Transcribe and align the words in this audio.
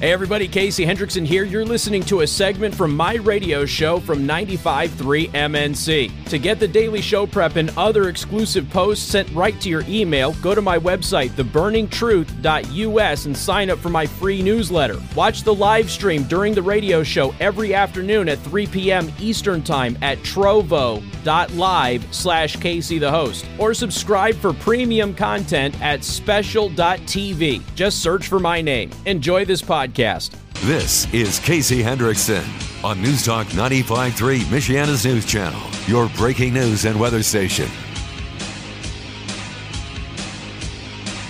Hey 0.00 0.12
everybody, 0.12 0.48
Casey 0.48 0.84
Hendrickson 0.84 1.24
here. 1.24 1.44
You're 1.44 1.64
listening 1.64 2.02
to 2.06 2.22
a 2.22 2.26
segment 2.26 2.74
from 2.74 2.96
my 2.96 3.14
radio 3.14 3.64
show 3.64 4.00
from 4.00 4.26
95.3 4.26 5.30
MNC. 5.30 6.28
To 6.30 6.38
get 6.38 6.58
the 6.58 6.66
daily 6.66 7.00
show 7.00 7.28
prep 7.28 7.54
and 7.54 7.70
other 7.78 8.08
exclusive 8.08 8.68
posts 8.70 9.08
sent 9.08 9.30
right 9.30 9.58
to 9.60 9.70
your 9.70 9.84
email, 9.88 10.32
go 10.42 10.52
to 10.52 10.60
my 10.60 10.80
website, 10.80 11.30
theburningtruth.us, 11.30 13.26
and 13.26 13.36
sign 13.36 13.70
up 13.70 13.78
for 13.78 13.88
my 13.88 14.04
free 14.04 14.42
newsletter. 14.42 15.00
Watch 15.14 15.44
the 15.44 15.54
live 15.54 15.88
stream 15.88 16.24
during 16.24 16.54
the 16.54 16.62
radio 16.62 17.04
show 17.04 17.32
every 17.38 17.72
afternoon 17.72 18.28
at 18.28 18.40
3 18.40 18.66
p.m. 18.66 19.12
Eastern 19.20 19.62
Time 19.62 19.96
at 20.02 20.18
trovo.live 20.18 22.14
slash 22.14 22.56
Casey 22.56 22.98
the 22.98 23.10
host. 23.10 23.46
Or 23.58 23.72
subscribe 23.72 24.34
for 24.34 24.52
premium 24.52 25.14
content 25.14 25.80
at 25.80 26.02
special.tv. 26.02 27.62
Just 27.76 28.02
search 28.02 28.26
for 28.26 28.40
my 28.40 28.60
name. 28.60 28.90
Enjoy 29.06 29.44
this 29.44 29.62
podcast 29.62 29.83
podcast. 29.84 30.30
This 30.66 31.12
is 31.12 31.38
Casey 31.38 31.82
Hendrickson 31.82 32.44
on 32.84 33.02
News 33.02 33.24
Talk 33.24 33.46
95.3, 33.48 34.38
Michiana's 34.44 35.04
news 35.04 35.26
channel, 35.26 35.60
your 35.86 36.08
breaking 36.16 36.54
news 36.54 36.86
and 36.86 36.98
weather 36.98 37.22
station. 37.22 37.68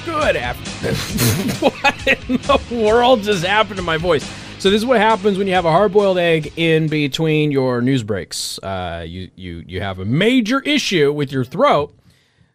Good 0.05 0.37
afternoon. 0.37 0.95
what 1.83 2.07
in 2.07 2.37
the 2.37 2.61
world 2.71 3.23
just 3.23 3.45
happened 3.45 3.77
to 3.77 3.83
my 3.83 3.97
voice? 3.97 4.25
So 4.59 4.71
this 4.71 4.79
is 4.79 4.87
what 4.87 4.99
happens 4.99 5.37
when 5.37 5.47
you 5.49 5.55
have 5.55 5.65
a 5.65 5.73
hard-boiled 5.73 6.19
egg 6.19 6.53
in 6.57 6.87
between 6.87 7.51
your 7.51 7.83
news 7.83 8.03
breaks. 8.03 8.59
Uh, 8.61 9.05
you 9.07 9.31
you 9.35 9.65
you 9.67 9.81
have 9.81 9.99
a 9.99 10.05
major 10.05 10.61
issue 10.61 11.13
with 11.13 11.33
your 11.33 11.45
throat. 11.45 11.95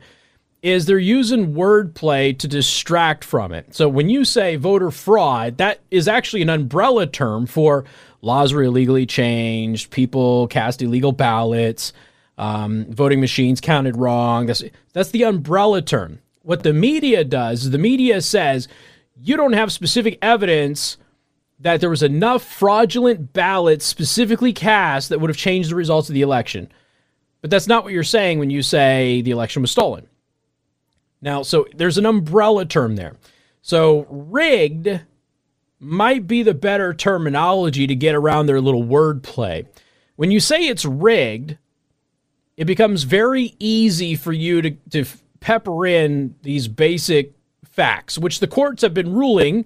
is 0.61 0.85
they're 0.85 0.97
using 0.97 1.53
wordplay 1.53 2.37
to 2.37 2.47
distract 2.47 3.23
from 3.23 3.51
it. 3.51 3.75
So 3.75 3.87
when 3.87 4.09
you 4.09 4.25
say 4.25 4.55
voter 4.55 4.91
fraud, 4.91 5.57
that 5.57 5.79
is 5.91 6.07
actually 6.07 6.41
an 6.41 6.49
umbrella 6.49 7.05
term 7.05 7.45
for 7.45 7.85
laws 8.21 8.53
were 8.53 8.63
illegally 8.63 9.05
changed, 9.05 9.91
people 9.91 10.47
cast 10.47 10.81
illegal 10.81 11.11
ballots, 11.11 11.93
um, 12.37 12.85
voting 12.89 13.19
machines 13.19 13.61
counted 13.61 13.97
wrong. 13.97 14.47
That's 14.47 14.63
that's 14.93 15.11
the 15.11 15.23
umbrella 15.23 15.81
term. 15.81 16.19
What 16.41 16.63
the 16.63 16.73
media 16.73 17.23
does, 17.23 17.69
the 17.69 17.77
media 17.77 18.21
says 18.21 18.67
you 19.21 19.37
don't 19.37 19.53
have 19.53 19.71
specific 19.71 20.17
evidence 20.21 20.97
that 21.59 21.81
there 21.81 21.89
was 21.89 22.03
enough 22.03 22.43
fraudulent 22.43 23.33
ballots 23.33 23.85
specifically 23.85 24.53
cast 24.53 25.09
that 25.09 25.19
would 25.19 25.29
have 25.29 25.37
changed 25.37 25.71
the 25.71 25.75
results 25.75 26.09
of 26.09 26.13
the 26.13 26.21
election. 26.21 26.71
But 27.41 27.49
that's 27.49 27.67
not 27.67 27.83
what 27.83 27.93
you're 27.93 28.03
saying 28.03 28.39
when 28.39 28.49
you 28.49 28.61
say 28.61 29.21
the 29.21 29.31
election 29.31 29.61
was 29.61 29.71
stolen. 29.71 30.07
Now, 31.21 31.41
so 31.41 31.67
there's 31.75 31.97
an 31.97 32.05
umbrella 32.05 32.65
term 32.65 32.95
there. 32.95 33.15
So 33.61 34.05
rigged 34.09 35.01
might 35.79 36.27
be 36.27 36.43
the 36.43 36.53
better 36.53 36.93
terminology 36.93 37.87
to 37.87 37.95
get 37.95 38.15
around 38.15 38.45
their 38.45 38.61
little 38.61 38.83
wordplay. 38.83 39.67
When 40.15 40.31
you 40.31 40.39
say 40.39 40.67
it's 40.67 40.85
rigged, 40.85 41.57
it 42.55 42.65
becomes 42.65 43.03
very 43.03 43.55
easy 43.59 44.15
for 44.15 44.33
you 44.33 44.61
to, 44.61 44.71
to 44.91 45.05
pepper 45.39 45.85
in 45.85 46.35
these 46.41 46.67
basic 46.67 47.33
facts, 47.63 48.17
which 48.17 48.39
the 48.39 48.47
courts 48.47 48.81
have 48.81 48.93
been 48.93 49.13
ruling 49.13 49.65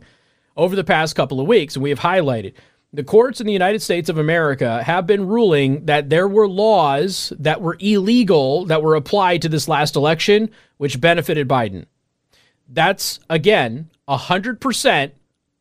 over 0.57 0.75
the 0.75 0.83
past 0.83 1.15
couple 1.15 1.39
of 1.39 1.47
weeks, 1.47 1.75
and 1.75 1.83
we 1.83 1.89
have 1.89 1.99
highlighted. 1.99 2.53
The 2.93 3.05
courts 3.05 3.39
in 3.39 3.47
the 3.47 3.53
United 3.53 3.81
States 3.81 4.09
of 4.09 4.17
America 4.17 4.83
have 4.83 5.07
been 5.07 5.25
ruling 5.25 5.85
that 5.85 6.09
there 6.09 6.27
were 6.27 6.47
laws 6.47 7.31
that 7.39 7.61
were 7.61 7.77
illegal 7.79 8.65
that 8.65 8.83
were 8.83 8.95
applied 8.95 9.41
to 9.43 9.49
this 9.49 9.69
last 9.69 9.95
election, 9.95 10.49
which 10.75 10.99
benefited 10.99 11.47
Biden. 11.47 11.85
That's, 12.67 13.21
again, 13.29 13.89
100% 14.09 15.11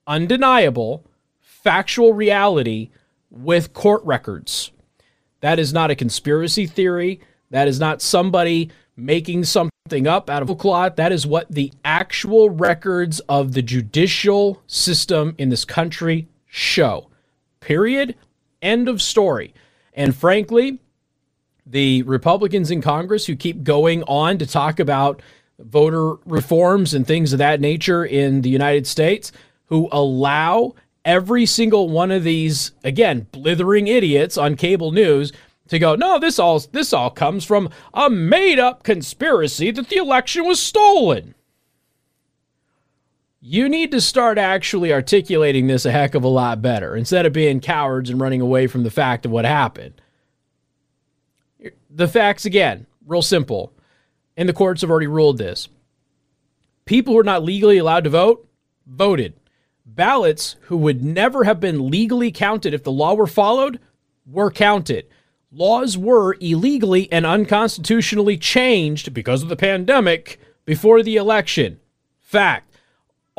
undeniable, 0.08 1.06
factual 1.38 2.12
reality 2.12 2.90
with 3.30 3.72
court 3.74 4.02
records. 4.04 4.72
That 5.40 5.60
is 5.60 5.72
not 5.72 5.92
a 5.92 5.96
conspiracy 5.96 6.66
theory. 6.66 7.20
That 7.50 7.68
is 7.68 7.78
not 7.78 8.02
somebody 8.02 8.72
making 8.96 9.44
something 9.44 10.08
up 10.08 10.28
out 10.28 10.42
of 10.42 10.50
a 10.50 10.56
cloth. 10.56 10.96
That 10.96 11.12
is 11.12 11.28
what 11.28 11.48
the 11.48 11.72
actual 11.84 12.50
records 12.50 13.20
of 13.28 13.52
the 13.52 13.62
judicial 13.62 14.60
system 14.66 15.36
in 15.38 15.48
this 15.48 15.64
country 15.64 16.26
show. 16.46 17.09
Period. 17.60 18.14
End 18.62 18.88
of 18.88 19.00
story. 19.00 19.54
And 19.94 20.14
frankly, 20.14 20.78
the 21.66 22.02
Republicans 22.02 22.70
in 22.70 22.80
Congress 22.80 23.26
who 23.26 23.36
keep 23.36 23.62
going 23.62 24.02
on 24.04 24.38
to 24.38 24.46
talk 24.46 24.80
about 24.80 25.22
voter 25.58 26.14
reforms 26.24 26.94
and 26.94 27.06
things 27.06 27.32
of 27.32 27.38
that 27.38 27.60
nature 27.60 28.04
in 28.04 28.42
the 28.42 28.48
United 28.48 28.86
States, 28.86 29.30
who 29.66 29.88
allow 29.92 30.74
every 31.04 31.46
single 31.46 31.88
one 31.88 32.10
of 32.10 32.24
these, 32.24 32.72
again, 32.82 33.26
blithering 33.30 33.86
idiots 33.86 34.36
on 34.36 34.56
cable 34.56 34.90
news 34.90 35.32
to 35.68 35.78
go, 35.78 35.94
no, 35.94 36.18
this 36.18 36.38
all 36.38 36.58
this 36.72 36.92
all 36.92 37.10
comes 37.10 37.44
from 37.44 37.70
a 37.94 38.10
made-up 38.10 38.82
conspiracy 38.82 39.70
that 39.70 39.88
the 39.88 39.96
election 39.96 40.44
was 40.44 40.60
stolen 40.60 41.34
you 43.40 43.68
need 43.68 43.90
to 43.90 44.00
start 44.00 44.36
actually 44.36 44.92
articulating 44.92 45.66
this 45.66 45.86
a 45.86 45.90
heck 45.90 46.14
of 46.14 46.24
a 46.24 46.28
lot 46.28 46.60
better 46.60 46.94
instead 46.94 47.24
of 47.24 47.32
being 47.32 47.60
cowards 47.60 48.10
and 48.10 48.20
running 48.20 48.40
away 48.40 48.66
from 48.66 48.82
the 48.82 48.90
fact 48.90 49.24
of 49.24 49.32
what 49.32 49.46
happened. 49.46 50.00
The 51.88 52.08
facts, 52.08 52.44
again, 52.44 52.86
real 53.06 53.22
simple. 53.22 53.72
And 54.36 54.48
the 54.48 54.52
courts 54.54 54.82
have 54.82 54.90
already 54.90 55.06
ruled 55.06 55.38
this. 55.38 55.68
People 56.84 57.14
who 57.14 57.20
are 57.20 57.24
not 57.24 57.42
legally 57.42 57.78
allowed 57.78 58.04
to 58.04 58.10
vote 58.10 58.46
voted. 58.86 59.34
Ballots 59.86 60.56
who 60.62 60.76
would 60.76 61.02
never 61.02 61.44
have 61.44 61.60
been 61.60 61.90
legally 61.90 62.30
counted 62.30 62.74
if 62.74 62.84
the 62.84 62.92
law 62.92 63.14
were 63.14 63.26
followed 63.26 63.80
were 64.26 64.50
counted. 64.50 65.06
Laws 65.50 65.96
were 65.98 66.36
illegally 66.40 67.10
and 67.10 67.26
unconstitutionally 67.26 68.36
changed 68.36 69.12
because 69.12 69.42
of 69.42 69.48
the 69.48 69.56
pandemic 69.56 70.38
before 70.64 71.02
the 71.02 71.16
election. 71.16 71.80
Fact 72.20 72.69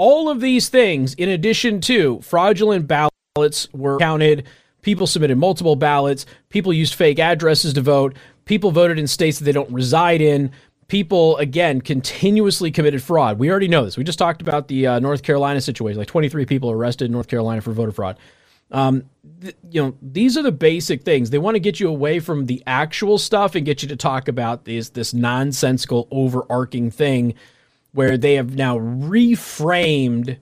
all 0.01 0.29
of 0.29 0.41
these 0.41 0.67
things, 0.67 1.13
in 1.13 1.29
addition 1.29 1.79
to 1.79 2.19
fraudulent 2.21 2.87
ballots, 2.87 3.71
were 3.71 3.99
counted. 3.99 4.47
People 4.81 5.05
submitted 5.05 5.37
multiple 5.37 5.75
ballots. 5.75 6.25
People 6.49 6.73
used 6.73 6.95
fake 6.95 7.19
addresses 7.19 7.73
to 7.73 7.81
vote. 7.81 8.17
People 8.45 8.71
voted 8.71 8.97
in 8.97 9.05
states 9.05 9.37
that 9.37 9.45
they 9.45 9.51
don't 9.51 9.69
reside 9.69 10.19
in. 10.19 10.49
People, 10.87 11.37
again, 11.37 11.81
continuously 11.81 12.71
committed 12.71 13.03
fraud. 13.03 13.37
We 13.37 13.51
already 13.51 13.67
know 13.67 13.85
this. 13.85 13.95
We 13.95 14.03
just 14.03 14.17
talked 14.17 14.41
about 14.41 14.69
the 14.69 14.87
uh, 14.87 14.99
North 14.99 15.21
Carolina 15.21 15.61
situation. 15.61 15.99
Like 15.99 16.07
23 16.07 16.47
people 16.47 16.71
arrested 16.71 17.05
in 17.05 17.11
North 17.11 17.27
Carolina 17.27 17.61
for 17.61 17.71
voter 17.71 17.91
fraud. 17.91 18.17
Um, 18.71 19.03
th- 19.39 19.55
you 19.69 19.83
know, 19.83 19.95
these 20.01 20.35
are 20.35 20.41
the 20.41 20.51
basic 20.51 21.03
things. 21.03 21.29
They 21.29 21.37
want 21.37 21.53
to 21.53 21.59
get 21.59 21.79
you 21.79 21.89
away 21.89 22.19
from 22.19 22.47
the 22.47 22.63
actual 22.65 23.19
stuff 23.19 23.53
and 23.53 23.67
get 23.67 23.83
you 23.83 23.87
to 23.89 23.95
talk 23.95 24.27
about 24.27 24.65
this 24.65 24.89
this 24.89 25.13
nonsensical, 25.13 26.07
overarching 26.09 26.89
thing 26.89 27.35
where 27.93 28.17
they 28.17 28.35
have 28.35 28.55
now 28.55 28.77
reframed 28.77 30.37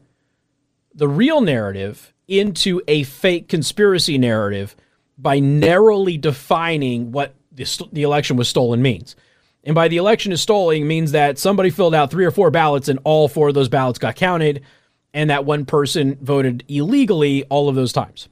the 0.94 1.08
real 1.08 1.42
narrative 1.42 2.14
into 2.28 2.82
a 2.88 3.04
fake 3.04 3.48
conspiracy 3.48 4.18
narrative 4.18 4.76
by 5.18 5.40
narrowly 5.40 6.18
defining 6.18 7.12
what 7.12 7.34
the, 7.52 7.88
the 7.92 8.04
election 8.04 8.38
was 8.38 8.48
stolen 8.48 8.82
means. 8.82 9.16
And 9.64 9.76
by 9.76 9.88
the 9.88 9.98
election 9.98 10.32
is 10.32 10.42
stolen 10.42 10.88
means 10.88 11.12
that 11.12 11.38
somebody 11.38 11.70
filled 11.70 11.96
out 11.96 12.12
three 12.12 12.26
or 12.26 12.32
four 12.32 12.52
ballots 12.52 12.88
and 12.88 13.00
all 13.04 13.28
four 13.28 13.50
of 13.50 13.56
those 13.56 13.70
ballots 13.70 14.00
got 14.00 14.16
counted 14.16 14.62
and 15.14 15.30
that 15.30 15.46
one 15.46 15.66
person 15.66 16.18
voted 16.22 16.64
illegally 16.68 17.44
all 17.46 17.68
of 17.68 17.76
those 17.76 17.92
times. 17.92 18.30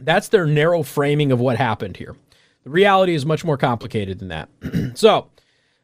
That's 0.00 0.28
their 0.28 0.46
narrow 0.46 0.82
framing 0.82 1.32
of 1.32 1.40
what 1.40 1.56
happened 1.56 1.96
here. 1.96 2.16
The 2.64 2.70
reality 2.70 3.14
is 3.14 3.26
much 3.26 3.44
more 3.44 3.56
complicated 3.56 4.18
than 4.18 4.28
that. 4.28 4.48
so, 4.94 5.28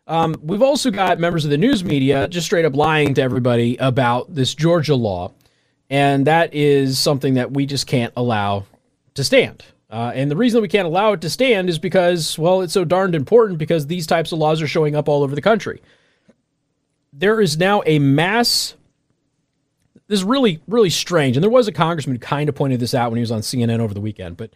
um, 0.06 0.36
we've 0.42 0.62
also 0.62 0.90
got 0.90 1.18
members 1.18 1.44
of 1.44 1.50
the 1.50 1.58
news 1.58 1.82
media 1.82 2.28
just 2.28 2.46
straight 2.46 2.64
up 2.64 2.76
lying 2.76 3.14
to 3.14 3.22
everybody 3.22 3.76
about 3.76 4.34
this 4.34 4.54
Georgia 4.54 4.94
law. 4.94 5.32
And 5.88 6.26
that 6.26 6.54
is 6.54 6.98
something 6.98 7.34
that 7.34 7.52
we 7.52 7.66
just 7.66 7.86
can't 7.86 8.12
allow 8.16 8.66
to 9.14 9.24
stand. 9.24 9.64
Uh, 9.90 10.12
and 10.14 10.30
the 10.30 10.36
reason 10.36 10.58
that 10.58 10.62
we 10.62 10.68
can't 10.68 10.86
allow 10.86 11.12
it 11.12 11.20
to 11.20 11.30
stand 11.30 11.68
is 11.68 11.78
because, 11.78 12.38
well, 12.38 12.62
it's 12.62 12.72
so 12.72 12.84
darned 12.84 13.14
important 13.14 13.58
because 13.58 13.86
these 13.86 14.06
types 14.06 14.32
of 14.32 14.38
laws 14.38 14.60
are 14.60 14.66
showing 14.66 14.96
up 14.96 15.08
all 15.08 15.22
over 15.22 15.34
the 15.34 15.40
country. 15.42 15.80
There 17.12 17.40
is 17.40 17.56
now 17.56 17.82
a 17.86 17.98
mass. 17.98 18.74
This 20.08 20.18
is 20.18 20.24
really, 20.24 20.60
really 20.66 20.90
strange. 20.90 21.36
And 21.36 21.44
there 21.44 21.50
was 21.50 21.68
a 21.68 21.72
congressman 21.72 22.16
who 22.16 22.20
kind 22.20 22.48
of 22.48 22.54
pointed 22.54 22.80
this 22.80 22.94
out 22.94 23.10
when 23.10 23.18
he 23.18 23.22
was 23.22 23.30
on 23.30 23.40
CNN 23.40 23.78
over 23.78 23.94
the 23.94 24.00
weekend, 24.00 24.36
but 24.36 24.50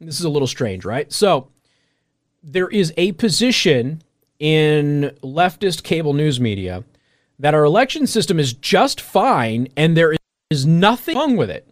this 0.00 0.18
is 0.18 0.24
a 0.24 0.30
little 0.30 0.48
strange, 0.48 0.84
right? 0.84 1.12
So 1.12 1.48
there 2.42 2.68
is 2.68 2.92
a 2.96 3.12
position 3.12 4.02
in 4.38 5.16
leftist 5.22 5.82
cable 5.82 6.12
news 6.12 6.40
media 6.40 6.84
that 7.38 7.54
our 7.54 7.64
election 7.64 8.06
system 8.06 8.38
is 8.38 8.52
just 8.52 9.00
fine 9.00 9.68
and 9.76 9.96
there 9.96 10.16
is 10.50 10.66
nothing 10.66 11.16
wrong 11.16 11.36
with 11.36 11.50
it. 11.50 11.66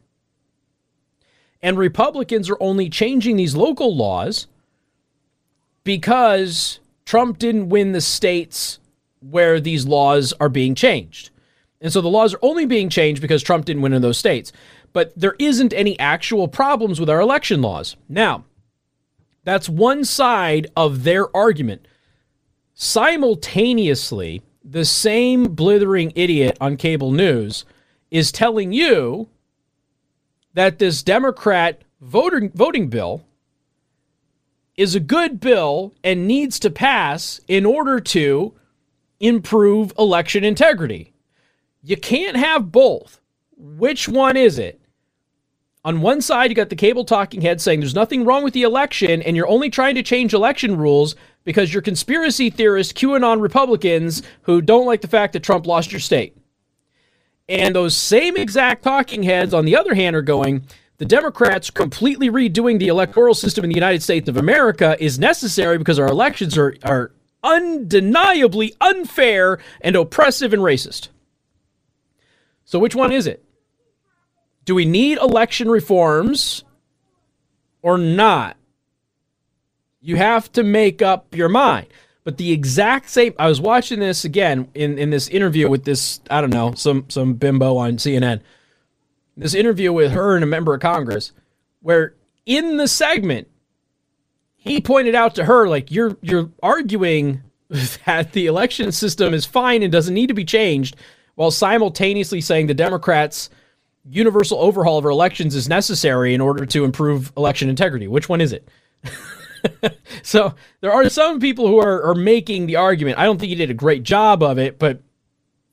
And 1.63 1.79
Republicans 1.79 2.49
are 2.51 2.59
only 2.61 2.89
changing 2.89 3.37
these 3.37 3.57
local 3.57 3.97
laws 3.97 4.47
because 5.83 6.81
Trump 7.05 7.39
didn't 7.39 7.69
win 7.69 7.93
the 7.93 8.01
states 8.01 8.79
where 9.21 9.61
these 9.61 9.87
laws 9.87 10.33
are 10.39 10.49
being 10.49 10.75
changed. 10.75 11.31
And 11.81 11.93
so 11.93 12.01
the 12.01 12.09
laws 12.09 12.35
are 12.35 12.41
only 12.43 12.67
being 12.67 12.89
changed 12.89 13.21
because 13.21 13.43
Trump 13.43 13.65
didn't 13.65 13.83
win 13.83 13.93
in 13.93 14.03
those 14.03 14.19
states. 14.19 14.53
But 14.93 15.13
there 15.19 15.37
isn't 15.39 15.73
any 15.73 15.99
actual 15.99 16.49
problems 16.49 17.01
with 17.01 17.11
our 17.11 17.21
election 17.21 17.63
laws. 17.63 17.97
Now, 18.09 18.45
that's 19.45 19.69
one 19.69 20.05
side 20.05 20.69
of 20.77 21.05
their 21.05 21.35
argument. 21.37 21.87
Simultaneously, 22.79 24.43
the 24.63 24.85
same 24.85 25.45
blithering 25.45 26.13
idiot 26.15 26.59
on 26.61 26.77
cable 26.77 27.11
news 27.11 27.65
is 28.11 28.31
telling 28.31 28.71
you 28.71 29.29
that 30.53 30.79
this 30.79 31.03
Democrat 31.03 31.81
voting 32.03 32.51
voting 32.55 32.89
bill 32.89 33.25
is 34.77 34.95
a 34.95 35.01
good 35.01 35.41
bill 35.41 35.95
and 36.05 36.29
needs 36.29 36.59
to 36.59 36.69
pass 36.69 37.41
in 37.49 37.65
order 37.65 37.99
to 37.99 38.53
improve 39.21 39.95
election 39.99 40.45
integrity. 40.45 41.15
You 41.83 41.97
can't 41.97 42.37
have 42.37 42.73
both. 42.73 43.23
Which 43.57 44.07
one 44.07 44.37
is 44.37 44.59
it? 44.59 44.79
On 45.83 46.03
one 46.03 46.21
side, 46.21 46.51
you 46.51 46.55
got 46.55 46.69
the 46.69 46.77
cable 46.77 47.07
talking 47.07 47.41
head 47.41 47.63
saying 47.63 47.81
there's 47.81 47.95
nothing 47.95 48.27
wrong 48.27 48.45
with 48.45 48.53
the 48.53 48.65
election 48.65 49.23
and 49.23 49.35
you're 49.35 49.49
only 49.49 49.71
trying 49.71 49.95
to 49.95 50.03
change 50.03 50.35
election 50.35 50.77
rules 50.77 51.17
because 51.47 51.73
you're 51.73 51.81
conspiracy 51.81 52.51
theorists, 52.51 52.93
QAnon 52.93 53.41
Republicans 53.41 54.23
who 54.43 54.61
don't 54.61 54.85
like 54.85 55.01
the 55.01 55.09
fact 55.09 55.33
that 55.33 55.45
Trump 55.45 55.65
lost 55.65 55.93
your 55.93 56.01
state. 56.01 56.37
And 57.49 57.75
those 57.75 57.97
same 57.97 58.37
exact 58.37 58.83
talking 58.83 59.23
heads, 59.23 59.55
on 59.55 59.65
the 59.65 59.77
other 59.77 59.95
hand, 59.95 60.17
are 60.17 60.23
going, 60.23 60.67
the 60.99 61.05
Democrats 61.05 61.71
completely 61.71 62.29
redoing 62.29 62.81
the 62.81 62.89
electoral 62.89 63.33
system 63.33 63.63
in 63.63 63.71
the 63.71 63.77
United 63.77 64.03
States 64.03 64.29
of 64.29 64.37
America 64.37 64.97
is 64.99 65.21
necessary 65.21 65.79
because 65.79 66.01
our 66.01 66.09
elections 66.09 66.59
are, 66.59 66.75
are 66.83 67.13
undeniably 67.45 68.75
unfair 68.81 69.61
and 69.81 69.95
oppressive 69.95 70.53
and 70.53 70.63
racist. 70.63 71.09
So, 72.65 72.81
which 72.81 72.97
one 72.97 73.13
is 73.13 73.29
it? 73.29 73.45
Do 74.65 74.75
we 74.75 74.85
need 74.85 75.19
election 75.19 75.71
reforms 75.71 76.65
or 77.83 77.97
not? 77.99 78.57
You 80.07 80.15
have 80.15 80.53
to 80.53 80.63
make 80.63 81.03
up 81.03 81.35
your 81.35 81.49
mind. 81.49 81.89
But 82.23 82.37
the 82.37 82.53
exact 82.53 83.11
same 83.11 83.35
I 83.41 83.49
was 83.49 83.61
watching 83.61 83.99
this 83.99 84.25
again 84.25 84.69
in, 84.73 84.99
in 84.99 85.11
this 85.11 85.27
interview 85.27 85.69
with 85.69 85.85
this, 85.85 86.21
I 86.31 86.41
don't 86.41 86.51
know, 86.51 86.75
some 86.75 87.07
some 87.09 87.35
bimbo 87.35 87.77
on 87.77 87.97
CNN. 87.97 88.41
This 89.37 89.53
interview 89.53 89.93
with 89.93 90.13
her 90.13 90.37
and 90.37 90.45
a 90.45 90.47
member 90.47 90.75
of 90.75 90.81
Congress, 90.81 91.33
where 91.81 92.15
in 92.47 92.77
the 92.77 92.87
segment, 92.87 93.49
he 94.55 94.81
pointed 94.81 95.17
out 95.17 95.35
to 95.35 95.45
her, 95.45 95.69
like, 95.69 95.91
you're 95.91 96.17
you're 96.23 96.51
arguing 96.63 97.43
that 98.07 98.31
the 98.31 98.47
election 98.47 98.93
system 98.93 99.35
is 99.35 99.45
fine 99.45 99.83
and 99.83 99.91
doesn't 99.91 100.15
need 100.15 100.29
to 100.29 100.35
be 100.35 100.45
changed, 100.45 100.95
while 101.35 101.51
simultaneously 101.51 102.41
saying 102.41 102.69
the 102.69 102.75
Democrats' 102.75 103.51
universal 104.09 104.61
overhaul 104.61 104.99
of 104.99 105.05
our 105.05 105.11
elections 105.11 105.57
is 105.57 105.69
necessary 105.69 106.33
in 106.33 106.41
order 106.41 106.65
to 106.65 106.85
improve 106.85 107.33
election 107.37 107.69
integrity. 107.69 108.07
Which 108.07 108.29
one 108.29 108.41
is 108.41 108.53
it? 108.53 108.69
so 110.23 110.55
there 110.81 110.93
are 110.93 111.09
some 111.09 111.41
people 111.41 111.67
who 111.67 111.79
are, 111.79 112.03
are 112.03 112.15
making 112.15 112.67
the 112.67 112.77
argument. 112.77 113.19
I 113.19 113.25
don't 113.25 113.39
think 113.39 113.51
he 113.51 113.55
did 113.55 113.71
a 113.71 113.75
great 113.75 114.03
job 114.03 114.43
of 114.43 114.59
it, 114.59 114.79
but 114.79 115.01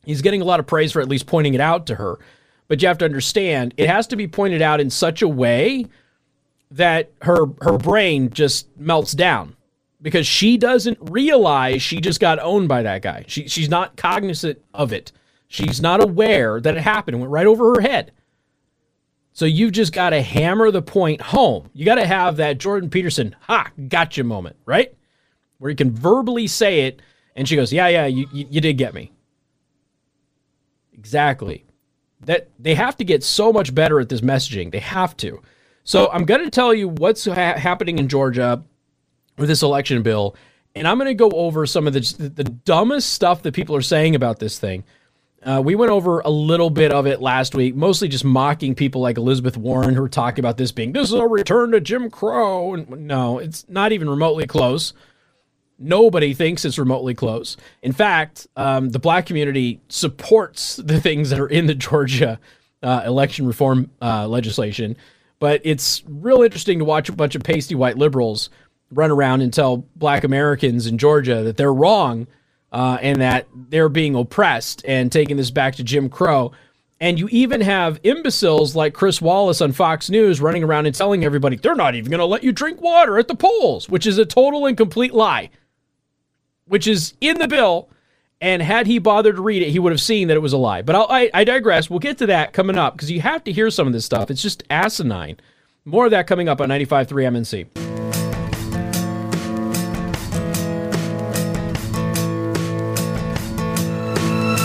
he's 0.06 0.22
getting 0.22 0.42
a 0.42 0.46
lot 0.46 0.60
of 0.60 0.68
praise 0.68 0.92
for 0.92 1.02
at 1.02 1.10
least 1.10 1.26
pointing 1.28 1.54
it 1.54 1.62
out 1.62 1.88
to 1.88 1.96
her. 1.96 2.20
But 2.68 2.82
you 2.82 2.88
have 2.88 2.98
to 3.00 3.06
understand, 3.06 3.74
it 3.78 3.90
has 3.90 4.08
to 4.08 4.16
be 4.16 4.28
pointed 4.28 4.62
out 4.62 4.80
in 4.80 4.90
such 4.90 5.22
a 5.22 5.28
way 5.28 5.86
that 6.72 7.12
her 7.22 7.46
her 7.62 7.78
brain 7.78 8.32
just 8.32 8.68
melts 8.78 9.12
down 9.12 9.56
because 10.02 10.26
she 10.26 10.58
doesn't 10.58 10.98
realize 11.02 11.82
she 11.82 12.02
just 12.02 12.20
got 12.20 12.40
owned 12.40 12.68
by 12.68 12.82
that 12.84 13.02
guy. 13.02 13.24
She 13.28 13.48
she's 13.48 13.70
not 13.70 13.96
cognizant 13.96 14.60
of 14.74 14.92
it. 14.92 15.12
She's 15.48 15.82
not 15.82 16.02
aware 16.02 16.60
that 16.60 16.76
it 16.76 16.82
happened. 16.82 17.16
It 17.16 17.20
went 17.20 17.32
right 17.32 17.46
over 17.46 17.76
her 17.76 17.82
head. 17.82 18.12
So 19.34 19.46
you've 19.46 19.72
just 19.72 19.94
got 19.94 20.12
to 20.12 20.22
hammer 20.22 20.70
the 20.70 20.82
point 20.82 21.20
home. 21.20 21.70
You 21.74 21.86
got 21.86 21.96
to 21.96 22.06
have 22.06 22.38
that 22.38 22.60
Jordan 22.60 22.90
Peterson, 22.90 23.36
ha, 23.42 23.72
gotcha 23.88 24.24
moment, 24.24 24.56
right? 24.66 24.96
Where 25.58 25.72
you 25.72 25.76
can 25.76 25.92
verbally 25.92 26.46
say 26.46 26.82
it, 26.82 27.02
and 27.36 27.50
she 27.50 27.56
goes, 27.56 27.74
yeah, 27.74 27.88
yeah, 27.88 28.06
you, 28.06 28.28
you, 28.32 28.46
you 28.50 28.62
did 28.62 28.78
get 28.78 28.94
me. 28.94 29.12
Exactly. 30.94 31.66
That 32.22 32.50
they 32.60 32.76
have 32.76 32.96
to 32.98 33.04
get 33.04 33.24
so 33.24 33.52
much 33.52 33.74
better 33.74 34.00
at 34.00 34.08
this 34.08 34.22
messaging. 34.22 34.72
They 34.72 34.80
have 34.80 35.18
to. 35.18 35.42
So 35.84 36.10
I'm 36.12 36.26
going 36.26 36.44
to 36.44 36.52
tell 36.52 36.74
you 36.74 36.88
what's 36.88 37.26
ha- 37.26 37.58
happening 37.58 37.98
in 37.98 38.08
Georgia 38.08 38.64
with 39.38 39.50
this 39.50 39.64
election 39.64 40.04
bill, 40.04 40.36
and 40.76 40.88
I'm 40.88 40.98
going 40.98 41.10
to 41.10 41.16
go 41.16 41.32
over 41.32 41.66
some 41.66 41.88
of 41.88 41.94
the, 41.94 42.00
the 42.30 42.44
dumbest 42.44 43.14
stuff 43.14 43.42
that 43.42 43.54
people 43.54 43.76
are 43.76 43.82
saying 43.82 44.16
about 44.16 44.40
this 44.40 44.60
thing. 44.60 44.84
Uh, 45.46 45.62
we 45.64 45.76
went 45.76 45.92
over 45.92 46.20
a 46.20 46.30
little 46.30 46.70
bit 46.70 46.92
of 46.92 47.06
it 47.06 47.22
last 47.22 47.54
week, 47.54 47.76
mostly 47.76 48.08
just 48.08 48.24
mocking 48.24 48.76
people 48.76 49.02
like 49.02 49.18
Elizabeth 49.18 49.58
Warren 49.58 49.96
who 49.96 50.04
are 50.04 50.10
talking 50.10 50.40
about 50.40 50.58
this 50.58 50.72
being 50.72 50.94
this 50.94 51.10
is 51.10 51.14
a 51.14 51.28
return 51.28 51.72
to 51.72 51.82
Jim 51.82 52.10
Crow. 52.10 52.74
And 52.74 53.08
no, 53.08 53.40
it's 53.40 53.68
not 53.68 53.92
even 53.92 54.10
remotely 54.10 54.48
close. 54.48 54.94
Nobody 55.78 56.34
thinks 56.34 56.64
it's 56.64 56.78
remotely 56.78 57.14
close. 57.14 57.58
In 57.82 57.92
fact, 57.92 58.48
um, 58.56 58.92
the 58.92 59.00
black 59.00 59.26
community 59.26 59.82
supports 59.90 60.78
the 60.78 61.02
things 61.02 61.30
that 61.30 61.40
are 61.40 61.48
in 61.48 61.66
the 61.66 61.76
Georgia 61.76 62.40
uh, 62.82 63.04
election 63.06 63.46
reform 63.46 63.90
uh, 64.02 64.28
legislation. 64.28 64.96
But 65.40 65.62
it's 65.66 66.04
real 66.08 66.42
interesting 66.42 66.80
to 66.80 66.86
watch 66.86 67.10
a 67.10 67.14
bunch 67.14 67.36
of 67.36 67.44
pasty 67.44 67.76
white 67.76 67.98
liberals 67.98 68.50
run 68.92 69.12
around 69.12 69.42
and 69.42 69.52
tell 69.52 69.78
black 69.96 70.24
Americans 70.24 70.88
in 70.88 70.98
Georgia 70.98 71.44
that 71.44 71.58
they're 71.58 71.74
wrong 71.74 72.28
uh, 72.74 72.98
and 73.02 73.22
that 73.22 73.48
they're 73.54 73.88
being 73.88 74.16
oppressed 74.16 74.84
and 74.86 75.12
taking 75.12 75.38
this 75.38 75.52
back 75.52 75.76
to 75.76 75.84
Jim 75.84 76.10
Crow. 76.10 76.52
And 77.00 77.20
you 77.20 77.28
even 77.32 77.62
have 77.62 78.00
imbeciles 78.04 78.76
like 78.76 78.94
Chris 78.94 79.22
Wallace 79.22 79.62
on 79.62 79.74
Fox 79.74 80.10
News 80.10 80.42
running 80.42 80.64
around 80.64 80.88
and 80.88 80.96
telling 80.96 81.24
everybody 81.24 81.56
they're 81.56 81.76
not 81.76 81.96
even 81.96 82.10
going 82.10 82.20
to 82.20 82.26
let 82.26 82.44
you 82.44 82.52
drink 82.52 82.82
water 82.82 83.20
at 83.20 83.28
the 83.28 83.36
polls, 83.36 83.88
which 83.90 84.08
is 84.08 84.18
a 84.18 84.26
total 84.26 84.66
and 84.66 84.76
complete 84.76 85.14
lie, 85.14 85.50
which 86.66 86.88
is 86.88 87.14
in 87.22 87.38
the 87.38 87.48
bill. 87.48 87.90
And 88.42 88.62
had 88.62 88.88
he 88.88 89.00
bothered 89.00 89.36
to 89.38 89.42
read 89.42 89.62
it, 89.62 89.70
he 89.70 89.80
would 89.80 89.92
have 89.92 90.02
seen 90.02 90.28
that 90.28 90.36
it 90.36 90.42
was 90.42 90.54
a 90.54 90.58
lie. 90.58 90.82
But 90.82 91.08
I, 91.10 91.30
I 91.34 91.44
digress. 91.44 91.90
We'll 91.90 92.00
get 92.00 92.18
to 92.18 92.26
that 92.28 92.52
coming 92.52 92.78
up 92.78 92.96
because 92.96 93.12
you 93.12 93.22
have 93.22 93.44
to 93.46 93.52
hear 93.52 93.70
some 93.70 93.88
of 93.88 93.94
this 93.94 94.06
stuff. 94.06 94.32
It's 94.32 94.42
just 94.42 94.64
asinine. 94.70 95.38
More 95.86 96.06
of 96.06 96.12
that 96.12 96.28
coming 96.28 96.50
up 96.50 96.60
on 96.60 96.70
95.3 96.70 97.08
MNC. 97.08 97.93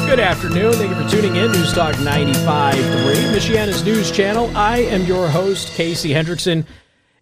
Good 0.09 0.21
afternoon. 0.21 0.73
Thank 0.73 0.97
you 0.97 1.03
for 1.05 1.11
tuning 1.11 1.37
in. 1.37 1.53
News 1.53 1.75
Talk 1.75 1.95
95.3, 1.97 2.73
Michiana's 3.31 3.85
news 3.85 4.11
channel. 4.11 4.51
I 4.57 4.79
am 4.79 5.05
your 5.05 5.29
host, 5.29 5.75
Casey 5.75 6.09
Hendrickson. 6.09 6.65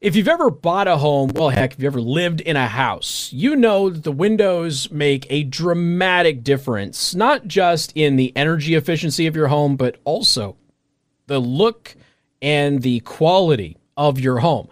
If 0.01 0.15
you've 0.15 0.29
ever 0.29 0.51
bought 0.51 0.87
a 0.87 0.97
home, 0.97 1.33
well, 1.35 1.49
heck, 1.49 1.73
if 1.73 1.81
you 1.81 1.89
ever 1.89 2.01
lived 2.01 2.41
in 2.43 2.55
a 2.55 2.69
house, 2.69 3.33
you 3.33 3.57
know 3.57 3.91
that 3.91 4.05
the 4.05 4.13
windows 4.13 4.89
make 4.93 5.27
a 5.31 5.43
dramatic 5.43 6.45
difference, 6.45 7.13
not 7.13 7.49
just 7.49 7.93
in 7.97 8.15
the 8.15 8.33
energy 8.37 8.77
efficiency 8.77 9.27
of 9.27 9.35
your 9.35 9.49
home, 9.49 9.75
but 9.75 9.97
also 10.05 10.57
the 11.27 11.41
look 11.41 11.97
and 12.41 12.83
the 12.83 13.01
quality 13.01 13.77
of 13.97 14.21
your 14.21 14.39
home. 14.39 14.69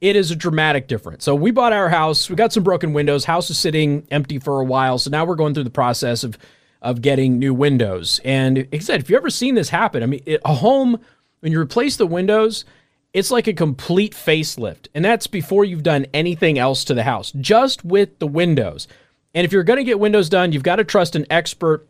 It 0.00 0.16
is 0.16 0.30
a 0.30 0.36
dramatic 0.36 0.88
difference. 0.88 1.24
So 1.24 1.34
we 1.34 1.50
bought 1.50 1.74
our 1.74 1.90
house. 1.90 2.30
We 2.30 2.36
got 2.36 2.54
some 2.54 2.64
broken 2.64 2.94
windows. 2.94 3.26
House 3.26 3.50
is 3.50 3.58
sitting 3.58 4.06
empty 4.10 4.38
for 4.38 4.60
a 4.60 4.64
while. 4.64 4.96
So 4.96 5.10
now 5.10 5.26
we're 5.26 5.34
going 5.34 5.52
through 5.52 5.64
the 5.64 5.70
process 5.70 6.24
of 6.24 6.38
of 6.82 7.02
getting 7.02 7.38
new 7.38 7.52
windows. 7.52 8.20
And 8.24 8.58
like 8.58 8.74
I 8.74 8.78
said, 8.78 9.00
if 9.00 9.10
you've 9.10 9.18
ever 9.18 9.30
seen 9.30 9.54
this 9.54 9.68
happen, 9.68 10.02
I 10.02 10.06
mean, 10.06 10.22
it, 10.26 10.40
a 10.44 10.54
home, 10.54 11.00
when 11.40 11.52
you 11.52 11.60
replace 11.60 11.96
the 11.96 12.06
windows, 12.06 12.64
it's 13.12 13.30
like 13.30 13.46
a 13.46 13.52
complete 13.52 14.14
facelift. 14.14 14.88
And 14.94 15.04
that's 15.04 15.26
before 15.26 15.64
you've 15.64 15.82
done 15.82 16.06
anything 16.14 16.58
else 16.58 16.84
to 16.84 16.94
the 16.94 17.02
house, 17.02 17.32
just 17.32 17.84
with 17.84 18.18
the 18.18 18.26
windows. 18.26 18.88
And 19.34 19.44
if 19.44 19.52
you're 19.52 19.62
going 19.62 19.78
to 19.78 19.84
get 19.84 20.00
windows 20.00 20.28
done, 20.28 20.52
you've 20.52 20.62
got 20.62 20.76
to 20.76 20.84
trust 20.84 21.16
an 21.16 21.26
expert 21.30 21.86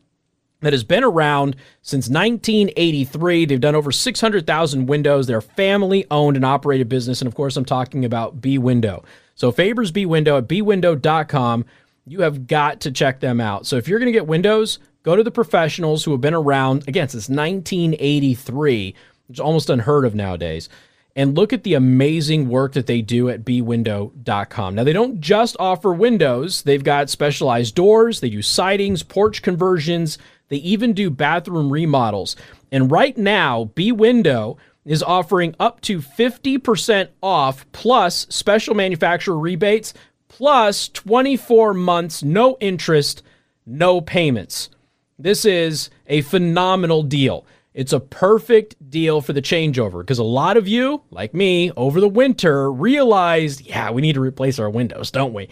that 0.60 0.72
has 0.72 0.84
been 0.84 1.04
around 1.04 1.56
since 1.82 2.08
1983. 2.08 3.46
They've 3.46 3.60
done 3.60 3.74
over 3.74 3.92
600,000 3.92 4.86
windows. 4.86 5.26
They're 5.26 5.40
family 5.40 6.06
owned 6.10 6.36
and 6.36 6.44
operated 6.44 6.88
business. 6.88 7.20
And 7.20 7.28
of 7.28 7.34
course, 7.34 7.56
I'm 7.56 7.64
talking 7.64 8.04
about 8.04 8.40
B 8.40 8.58
Window. 8.58 9.04
So 9.34 9.52
Faber's 9.52 9.90
B 9.90 10.04
Window 10.04 10.36
at 10.36 10.48
bwindow.com 10.48 11.64
you 12.06 12.22
have 12.22 12.46
got 12.46 12.80
to 12.80 12.90
check 12.90 13.20
them 13.20 13.40
out. 13.40 13.66
So 13.66 13.76
if 13.76 13.88
you're 13.88 13.98
going 13.98 14.12
to 14.12 14.18
get 14.18 14.26
windows, 14.26 14.78
go 15.02 15.16
to 15.16 15.22
the 15.22 15.30
professionals 15.30 16.04
who 16.04 16.12
have 16.12 16.20
been 16.20 16.34
around 16.34 16.86
again 16.88 17.08
since 17.08 17.28
1983, 17.28 18.94
which 19.28 19.36
is 19.36 19.40
almost 19.40 19.70
unheard 19.70 20.04
of 20.04 20.14
nowadays. 20.14 20.68
And 21.16 21.36
look 21.36 21.52
at 21.52 21.64
the 21.64 21.74
amazing 21.74 22.48
work 22.48 22.72
that 22.74 22.86
they 22.86 23.02
do 23.02 23.28
at 23.28 23.44
bwindow.com. 23.44 24.74
Now, 24.74 24.84
they 24.84 24.92
don't 24.92 25.20
just 25.20 25.56
offer 25.58 25.92
windows, 25.92 26.62
they've 26.62 26.84
got 26.84 27.10
specialized 27.10 27.74
doors, 27.74 28.20
they 28.20 28.30
do 28.30 28.42
sidings, 28.42 29.02
porch 29.02 29.42
conversions, 29.42 30.18
they 30.48 30.58
even 30.58 30.92
do 30.92 31.10
bathroom 31.10 31.70
remodels. 31.70 32.36
And 32.70 32.90
right 32.90 33.16
now, 33.18 33.64
B 33.74 33.90
Window 33.90 34.56
is 34.84 35.02
offering 35.02 35.54
up 35.60 35.80
to 35.82 36.00
50% 36.00 37.08
off 37.22 37.66
plus 37.72 38.26
special 38.30 38.74
manufacturer 38.74 39.38
rebates 39.38 39.92
plus 40.40 40.88
24 40.88 41.74
months, 41.74 42.22
no 42.22 42.56
interest, 42.60 43.22
no 43.66 44.00
payments. 44.00 44.70
This 45.18 45.44
is 45.44 45.90
a 46.06 46.22
phenomenal 46.22 47.02
deal. 47.02 47.44
It's 47.74 47.92
a 47.92 48.00
perfect 48.00 48.74
deal 48.88 49.20
for 49.20 49.34
the 49.34 49.42
changeover 49.42 50.00
because 50.00 50.18
a 50.18 50.24
lot 50.24 50.56
of 50.56 50.66
you, 50.66 51.02
like 51.10 51.34
me, 51.34 51.70
over 51.72 52.00
the 52.00 52.08
winter 52.08 52.72
realized, 52.72 53.60
yeah, 53.66 53.90
we 53.90 54.00
need 54.00 54.14
to 54.14 54.22
replace 54.22 54.58
our 54.58 54.70
windows, 54.70 55.10
don't 55.10 55.34
we? 55.34 55.50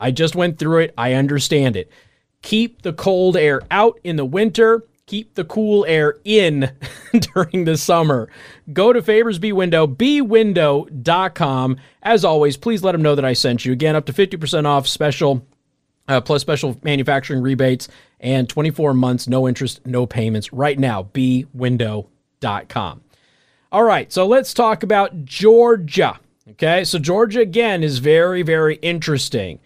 I 0.00 0.10
just 0.10 0.34
went 0.34 0.58
through 0.58 0.80
it. 0.80 0.94
I 0.98 1.12
understand 1.12 1.76
it. 1.76 1.88
Keep 2.42 2.82
the 2.82 2.92
cold 2.92 3.36
air 3.36 3.62
out 3.70 4.00
in 4.02 4.16
the 4.16 4.24
winter 4.24 4.82
keep 5.06 5.34
the 5.34 5.44
cool 5.44 5.84
air 5.86 6.16
in 6.24 6.70
during 7.34 7.64
the 7.64 7.76
summer. 7.76 8.28
Go 8.72 8.92
to 8.92 9.02
Favors 9.02 9.38
B 9.38 9.52
Window, 9.52 9.86
bwindow.com. 9.86 11.76
As 12.02 12.24
always, 12.24 12.56
please 12.56 12.82
let 12.82 12.92
them 12.92 13.02
know 13.02 13.14
that 13.14 13.24
I 13.24 13.32
sent 13.32 13.64
you. 13.64 13.72
Again, 13.72 13.96
up 13.96 14.06
to 14.06 14.12
50% 14.12 14.66
off 14.66 14.86
special, 14.88 15.46
uh, 16.08 16.20
plus 16.20 16.42
special 16.42 16.78
manufacturing 16.82 17.42
rebates 17.42 17.88
and 18.20 18.48
24 18.48 18.94
months, 18.94 19.28
no 19.28 19.46
interest, 19.46 19.86
no 19.86 20.06
payments 20.06 20.52
right 20.52 20.78
now. 20.78 21.02
bwindow.com. 21.02 23.00
All 23.72 23.82
right, 23.82 24.12
so 24.12 24.26
let's 24.26 24.54
talk 24.54 24.82
about 24.82 25.24
Georgia. 25.24 26.20
Okay, 26.50 26.84
so 26.84 26.98
Georgia 26.98 27.40
again 27.40 27.82
is 27.82 27.98
very, 27.98 28.42
very 28.42 28.76
interesting. 28.76 29.58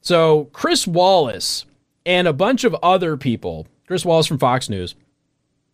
So 0.00 0.44
Chris 0.52 0.86
Wallace 0.86 1.64
and 2.06 2.28
a 2.28 2.32
bunch 2.32 2.64
of 2.64 2.74
other 2.82 3.16
people 3.16 3.66
Chris 3.88 4.04
Wallace 4.04 4.26
from 4.26 4.38
Fox 4.38 4.68
News, 4.68 4.94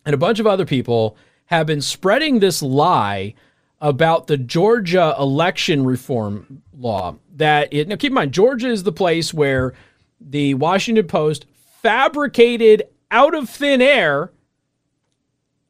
and 0.06 0.14
a 0.14 0.18
bunch 0.18 0.38
of 0.38 0.46
other 0.46 0.64
people 0.64 1.16
have 1.46 1.66
been 1.66 1.80
spreading 1.82 2.38
this 2.38 2.62
lie 2.62 3.34
about 3.80 4.28
the 4.28 4.36
Georgia 4.36 5.16
election 5.18 5.84
reform 5.84 6.62
law. 6.78 7.16
That 7.34 7.74
it, 7.74 7.88
now 7.88 7.96
keep 7.96 8.10
in 8.10 8.14
mind, 8.14 8.32
Georgia 8.32 8.68
is 8.68 8.84
the 8.84 8.92
place 8.92 9.34
where 9.34 9.74
the 10.20 10.54
Washington 10.54 11.08
Post 11.08 11.46
fabricated 11.82 12.84
out 13.10 13.34
of 13.34 13.50
thin 13.50 13.82
air 13.82 14.30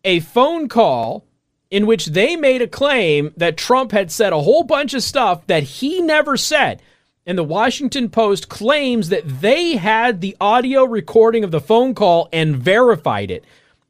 a 0.05 0.21
phone 0.21 0.69
call 0.69 1.25
in 1.71 1.87
which 1.87 2.07
they 2.09 2.37
made 2.37 2.61
a 2.61 2.69
claim 2.69 3.33
that 3.39 3.57
Trump 3.57 3.91
had 3.91 4.13
said 4.13 4.35
a 4.35 4.43
whole 4.43 4.65
bunch 4.65 4.93
of 4.93 5.03
stuff 5.03 5.47
that 5.47 5.63
he 5.63 6.03
never 6.03 6.37
said 6.37 6.83
and 7.27 7.39
the 7.39 7.45
Washington 7.45 8.09
Post 8.11 8.49
claims 8.49 9.09
that 9.09 9.41
they 9.41 9.77
had 9.77 10.21
the 10.21 10.37
audio 10.41 10.85
recording 10.85 11.43
of 11.43 11.51
the 11.51 11.61
phone 11.61 11.95
call 11.95 12.29
and 12.33 12.57
verified 12.57 13.31
it. 13.31 13.45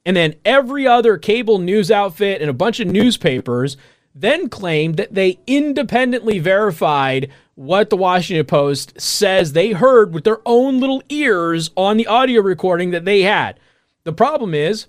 And 0.07 0.17
then 0.17 0.35
every 0.45 0.87
other 0.87 1.17
cable 1.17 1.59
news 1.59 1.91
outfit 1.91 2.41
and 2.41 2.50
a 2.50 2.55
bunch 2.55 2.79
of 2.79 2.88
newspapers 2.88 3.76
then 4.14 4.49
claimed 4.49 4.97
that 4.97 5.14
they 5.14 5.38
independently 5.47 6.38
verified 6.38 7.31
what 7.57 7.91
the 7.91 7.97
Washington 7.97 8.47
Post 8.47 9.00
says 9.00 9.53
they 9.53 9.73
heard 9.73 10.12
with 10.12 10.25
their 10.25 10.41
own 10.47 10.79
little 10.79 11.03
ears 11.09 11.71
on 11.76 11.97
the 11.97 12.07
audio 12.07 12.41
recording 12.41 12.91
that 12.91 13.05
they 13.05 13.23
had. 13.23 13.59
The 14.05 14.12
problem 14.12 14.55
is, 14.55 14.87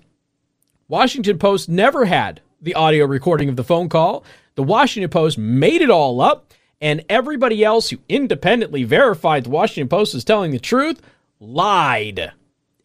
Washington 0.88 1.38
Post 1.38 1.68
never 1.68 2.04
had 2.04 2.40
the 2.60 2.74
audio 2.74 3.06
recording 3.06 3.48
of 3.48 3.56
the 3.56 3.64
phone 3.64 3.88
call. 3.88 4.24
The 4.54 4.62
Washington 4.62 5.10
Post 5.10 5.38
made 5.38 5.80
it 5.80 5.90
all 5.90 6.20
up 6.20 6.45
and 6.86 7.04
everybody 7.08 7.64
else 7.64 7.90
who 7.90 7.98
independently 8.08 8.84
verified 8.84 9.42
the 9.42 9.50
Washington 9.50 9.88
Post 9.88 10.14
is 10.14 10.22
telling 10.22 10.52
the 10.52 10.60
truth 10.60 11.02
lied. 11.40 12.30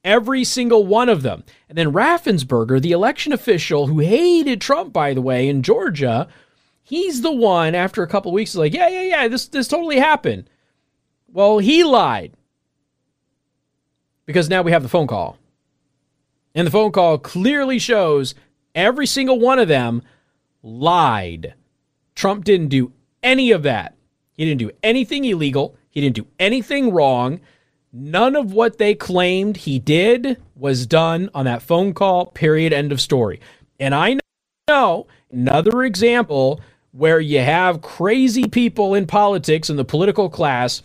Every 0.03 0.43
single 0.43 0.87
one 0.87 1.07
of 1.07 1.21
them. 1.21 1.43
And 1.69 1.77
then 1.77 1.93
Raffensperger, 1.93 2.81
the 2.81 2.93
election 2.93 3.31
official 3.31 3.85
who 3.85 3.99
hated 3.99 4.59
Trump, 4.59 4.91
by 4.91 5.13
the 5.13 5.21
way, 5.21 5.47
in 5.47 5.61
Georgia, 5.61 6.27
he's 6.81 7.21
the 7.21 7.31
one 7.31 7.75
after 7.75 8.01
a 8.01 8.07
couple 8.07 8.31
weeks 8.31 8.49
is 8.49 8.55
like, 8.55 8.73
yeah, 8.73 8.87
yeah, 8.87 9.03
yeah, 9.03 9.27
this 9.27 9.47
this 9.47 9.67
totally 9.67 9.99
happened. 9.99 10.49
Well, 11.27 11.59
he 11.59 11.83
lied. 11.83 12.33
Because 14.25 14.49
now 14.49 14.63
we 14.63 14.71
have 14.71 14.81
the 14.81 14.89
phone 14.89 15.05
call. 15.05 15.37
And 16.55 16.65
the 16.65 16.71
phone 16.71 16.91
call 16.91 17.19
clearly 17.19 17.77
shows 17.77 18.33
every 18.73 19.05
single 19.05 19.39
one 19.39 19.59
of 19.59 19.67
them 19.67 20.01
lied. 20.63 21.53
Trump 22.15 22.45
didn't 22.45 22.69
do 22.69 22.93
any 23.23 23.51
of 23.51 23.63
that. 23.63 23.95
He 24.33 24.45
didn't 24.45 24.59
do 24.59 24.71
anything 24.83 25.25
illegal. 25.25 25.75
He 25.89 26.01
didn't 26.01 26.15
do 26.15 26.27
anything 26.39 26.91
wrong. 26.91 27.41
None 27.93 28.35
of 28.35 28.53
what 28.53 28.77
they 28.77 28.95
claimed 28.95 29.57
he 29.57 29.77
did 29.77 30.41
was 30.55 30.87
done 30.87 31.29
on 31.33 31.45
that 31.45 31.61
phone 31.61 31.93
call, 31.93 32.27
period, 32.27 32.71
end 32.71 32.91
of 32.91 33.01
story. 33.01 33.41
And 33.79 33.93
I 33.93 34.17
know 34.69 35.07
another 35.31 35.83
example 35.83 36.61
where 36.91 37.19
you 37.19 37.39
have 37.39 37.81
crazy 37.81 38.47
people 38.47 38.93
in 38.93 39.07
politics 39.07 39.69
and 39.69 39.77
the 39.77 39.85
political 39.85 40.29
class 40.29 40.83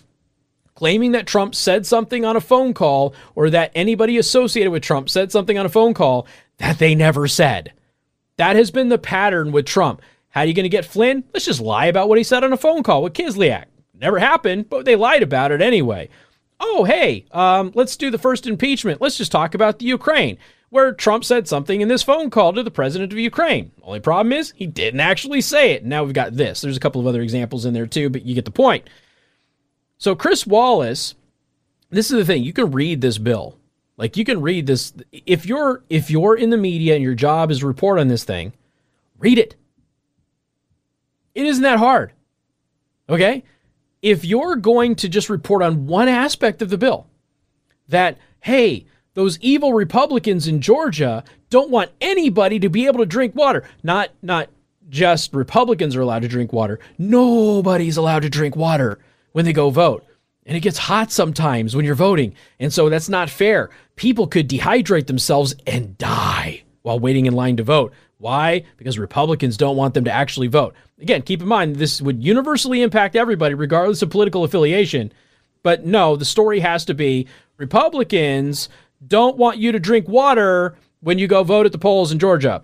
claiming 0.74 1.12
that 1.12 1.26
Trump 1.26 1.54
said 1.54 1.86
something 1.86 2.24
on 2.24 2.36
a 2.36 2.40
phone 2.40 2.74
call 2.74 3.14
or 3.34 3.50
that 3.50 3.72
anybody 3.74 4.18
associated 4.18 4.70
with 4.70 4.82
Trump 4.82 5.08
said 5.08 5.32
something 5.32 5.58
on 5.58 5.66
a 5.66 5.70
phone 5.70 5.94
call 5.94 6.26
that 6.58 6.78
they 6.78 6.94
never 6.94 7.26
said. 7.26 7.72
That 8.36 8.56
has 8.56 8.70
been 8.70 8.90
the 8.90 8.98
pattern 8.98 9.52
with 9.52 9.66
Trump. 9.66 10.02
How 10.36 10.42
are 10.42 10.44
you 10.44 10.52
going 10.52 10.64
to 10.64 10.68
get 10.68 10.84
Flynn? 10.84 11.24
Let's 11.32 11.46
just 11.46 11.62
lie 11.62 11.86
about 11.86 12.10
what 12.10 12.18
he 12.18 12.22
said 12.22 12.44
on 12.44 12.52
a 12.52 12.58
phone 12.58 12.82
call 12.82 13.02
with 13.02 13.14
Kislyak. 13.14 13.64
Never 13.94 14.18
happened, 14.18 14.68
but 14.68 14.84
they 14.84 14.94
lied 14.94 15.22
about 15.22 15.50
it 15.50 15.62
anyway. 15.62 16.10
Oh, 16.60 16.84
hey, 16.84 17.24
um, 17.32 17.72
let's 17.74 17.96
do 17.96 18.10
the 18.10 18.18
first 18.18 18.46
impeachment. 18.46 19.00
Let's 19.00 19.16
just 19.16 19.32
talk 19.32 19.54
about 19.54 19.78
the 19.78 19.86
Ukraine, 19.86 20.36
where 20.68 20.92
Trump 20.92 21.24
said 21.24 21.48
something 21.48 21.80
in 21.80 21.88
this 21.88 22.02
phone 22.02 22.28
call 22.28 22.52
to 22.52 22.62
the 22.62 22.70
president 22.70 23.14
of 23.14 23.18
Ukraine. 23.18 23.72
Only 23.82 23.98
problem 23.98 24.30
is 24.34 24.52
he 24.54 24.66
didn't 24.66 25.00
actually 25.00 25.40
say 25.40 25.70
it. 25.70 25.86
Now 25.86 26.04
we've 26.04 26.12
got 26.12 26.36
this. 26.36 26.60
There's 26.60 26.76
a 26.76 26.80
couple 26.80 27.00
of 27.00 27.06
other 27.06 27.22
examples 27.22 27.64
in 27.64 27.72
there 27.72 27.86
too, 27.86 28.10
but 28.10 28.26
you 28.26 28.34
get 28.34 28.44
the 28.44 28.50
point. 28.50 28.90
So 29.96 30.14
Chris 30.14 30.46
Wallace, 30.46 31.14
this 31.88 32.10
is 32.10 32.18
the 32.18 32.26
thing. 32.26 32.44
You 32.44 32.52
can 32.52 32.72
read 32.72 33.00
this 33.00 33.16
bill. 33.16 33.56
Like 33.96 34.18
you 34.18 34.24
can 34.26 34.42
read 34.42 34.66
this 34.66 34.92
if 35.12 35.46
you're 35.46 35.82
if 35.88 36.10
you're 36.10 36.36
in 36.36 36.50
the 36.50 36.58
media 36.58 36.94
and 36.94 37.02
your 37.02 37.14
job 37.14 37.50
is 37.50 37.64
report 37.64 37.98
on 37.98 38.08
this 38.08 38.24
thing, 38.24 38.52
read 39.18 39.38
it. 39.38 39.56
It 41.36 41.44
isn't 41.44 41.62
that 41.62 41.78
hard. 41.78 42.12
Okay? 43.10 43.44
If 44.00 44.24
you're 44.24 44.56
going 44.56 44.94
to 44.96 45.08
just 45.08 45.28
report 45.28 45.62
on 45.62 45.86
one 45.86 46.08
aspect 46.08 46.62
of 46.62 46.70
the 46.70 46.78
bill, 46.78 47.06
that, 47.88 48.16
hey, 48.40 48.86
those 49.12 49.38
evil 49.40 49.74
Republicans 49.74 50.48
in 50.48 50.62
Georgia 50.62 51.24
don't 51.50 51.70
want 51.70 51.90
anybody 52.00 52.58
to 52.60 52.70
be 52.70 52.86
able 52.86 53.00
to 53.00 53.06
drink 53.06 53.34
water. 53.34 53.64
Not 53.82 54.10
not 54.22 54.48
just 54.88 55.34
Republicans 55.34 55.94
are 55.94 56.00
allowed 56.00 56.22
to 56.22 56.28
drink 56.28 56.54
water. 56.54 56.80
Nobody's 56.96 57.98
allowed 57.98 58.22
to 58.22 58.30
drink 58.30 58.56
water 58.56 58.98
when 59.32 59.44
they 59.44 59.52
go 59.52 59.68
vote. 59.68 60.06
And 60.46 60.56
it 60.56 60.60
gets 60.60 60.78
hot 60.78 61.12
sometimes 61.12 61.76
when 61.76 61.84
you're 61.84 61.94
voting. 61.94 62.34
And 62.58 62.72
so 62.72 62.88
that's 62.88 63.08
not 63.10 63.28
fair. 63.28 63.68
People 63.96 64.26
could 64.26 64.48
dehydrate 64.48 65.06
themselves 65.06 65.54
and 65.66 65.98
die 65.98 66.62
while 66.82 66.98
waiting 66.98 67.26
in 67.26 67.34
line 67.34 67.56
to 67.56 67.64
vote. 67.64 67.92
Why? 68.18 68.64
Because 68.76 68.98
Republicans 68.98 69.56
don't 69.56 69.76
want 69.76 69.94
them 69.94 70.04
to 70.04 70.12
actually 70.12 70.46
vote. 70.46 70.74
Again, 71.00 71.22
keep 71.22 71.42
in 71.42 71.48
mind, 71.48 71.76
this 71.76 72.00
would 72.00 72.24
universally 72.24 72.82
impact 72.82 73.16
everybody, 73.16 73.54
regardless 73.54 74.00
of 74.02 74.10
political 74.10 74.44
affiliation. 74.44 75.12
But 75.62 75.84
no, 75.84 76.16
the 76.16 76.24
story 76.24 76.60
has 76.60 76.84
to 76.86 76.94
be 76.94 77.26
Republicans 77.58 78.68
don't 79.06 79.36
want 79.36 79.58
you 79.58 79.72
to 79.72 79.78
drink 79.78 80.08
water 80.08 80.76
when 81.00 81.18
you 81.18 81.26
go 81.26 81.42
vote 81.42 81.66
at 81.66 81.72
the 81.72 81.78
polls 81.78 82.12
in 82.12 82.18
Georgia. 82.18 82.62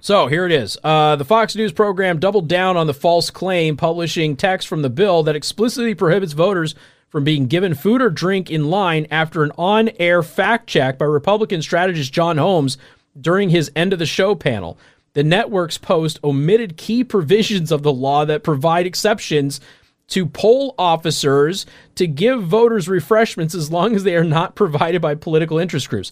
So 0.00 0.28
here 0.28 0.46
it 0.46 0.52
is. 0.52 0.78
Uh, 0.84 1.16
the 1.16 1.24
Fox 1.24 1.56
News 1.56 1.72
program 1.72 2.20
doubled 2.20 2.48
down 2.48 2.76
on 2.76 2.86
the 2.86 2.94
false 2.94 3.30
claim, 3.30 3.76
publishing 3.76 4.36
text 4.36 4.68
from 4.68 4.82
the 4.82 4.90
bill 4.90 5.24
that 5.24 5.34
explicitly 5.34 5.94
prohibits 5.94 6.34
voters 6.34 6.76
from 7.08 7.24
being 7.24 7.46
given 7.46 7.74
food 7.74 8.00
or 8.00 8.10
drink 8.10 8.48
in 8.50 8.70
line 8.70 9.06
after 9.10 9.42
an 9.42 9.50
on 9.58 9.88
air 9.98 10.22
fact 10.22 10.68
check 10.68 10.98
by 10.98 11.04
Republican 11.04 11.62
strategist 11.62 12.12
Josh 12.12 12.36
Holmes 12.36 12.78
during 13.20 13.50
his 13.50 13.70
end 13.74 13.92
of 13.92 13.98
the 13.98 14.06
show 14.06 14.34
panel. 14.34 14.78
The 15.14 15.24
network's 15.24 15.78
post 15.78 16.20
omitted 16.22 16.76
key 16.76 17.02
provisions 17.02 17.72
of 17.72 17.82
the 17.82 17.92
law 17.92 18.24
that 18.24 18.44
provide 18.44 18.86
exceptions 18.86 19.60
to 20.08 20.26
poll 20.26 20.74
officers 20.78 21.66
to 21.96 22.06
give 22.06 22.42
voters 22.42 22.88
refreshments 22.88 23.54
as 23.54 23.70
long 23.70 23.94
as 23.94 24.04
they 24.04 24.16
are 24.16 24.24
not 24.24 24.54
provided 24.54 25.02
by 25.02 25.14
political 25.14 25.58
interest 25.58 25.88
groups. 25.88 26.10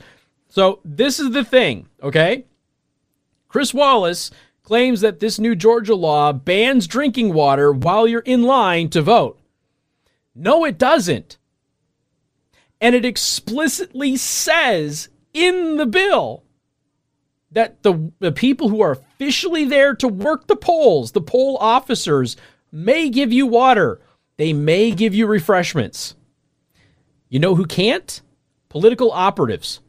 So, 0.49 0.81
this 0.85 1.19
is 1.19 1.31
the 1.33 1.45
thing, 1.45 1.89
okay? 2.03 2.45
Chris 3.49 3.73
Wallace 3.73 4.31
claims 4.63 5.01
that 5.01 5.21
this 5.21 5.39
new 5.39 5.55
Georgia 5.55 5.95
law 5.95 6.33
bans 6.33 6.87
drinking 6.87 7.33
water 7.33 7.73
while 7.73 8.07
you're 8.07 8.21
in 8.21 8.43
line 8.43 8.91
to 8.91 9.03
vote. 9.03 9.39
No, 10.35 10.65
it 10.65 10.79
doesn't. 10.79 11.39
And 12.81 12.95
it 12.95 13.05
explicitly 13.05 14.17
says 14.17 15.09
in 15.33 15.77
the 15.77 15.87
bill 15.87 16.43
that 17.57 17.83
the, 17.83 18.13
the 18.19 18.33
people 18.33 18.69
who 18.69 18.83
are 18.83 18.93
officially 18.93 19.65
there 19.65 19.95
to 19.95 20.07
work 20.07 20.47
the 20.47 20.55
polls, 20.55 21.13
the 21.13 21.23
poll 21.23 21.57
officers, 21.57 22.37
may 22.71 23.09
give 23.09 23.33
you 23.33 23.47
water. 23.47 23.99
They 24.37 24.53
may 24.53 24.91
give 24.91 25.15
you 25.15 25.27
refreshments. 25.27 26.17
You 27.31 27.39
know 27.39 27.55
who 27.55 27.65
can't? 27.65 28.21
Political 28.69 29.11
operatives. 29.11 29.81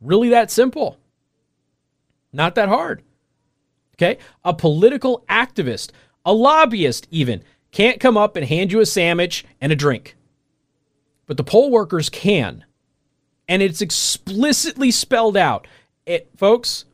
Really 0.00 0.30
that 0.30 0.50
simple. 0.50 0.98
Not 2.32 2.56
that 2.56 2.68
hard. 2.68 3.04
Okay? 3.94 4.18
A 4.44 4.52
political 4.52 5.24
activist, 5.28 5.92
a 6.24 6.32
lobbyist, 6.34 7.06
even, 7.12 7.44
can't 7.70 8.00
come 8.00 8.16
up 8.16 8.34
and 8.34 8.44
hand 8.44 8.72
you 8.72 8.80
a 8.80 8.86
sandwich 8.86 9.44
and 9.60 9.70
a 9.70 9.76
drink. 9.76 10.16
But 11.26 11.36
the 11.36 11.44
poll 11.44 11.70
workers 11.70 12.10
can. 12.10 12.64
And 13.48 13.62
it's 13.62 13.80
explicitly 13.80 14.90
spelled 14.90 15.36
out. 15.36 15.66
It, 16.04 16.28
folks, 16.36 16.84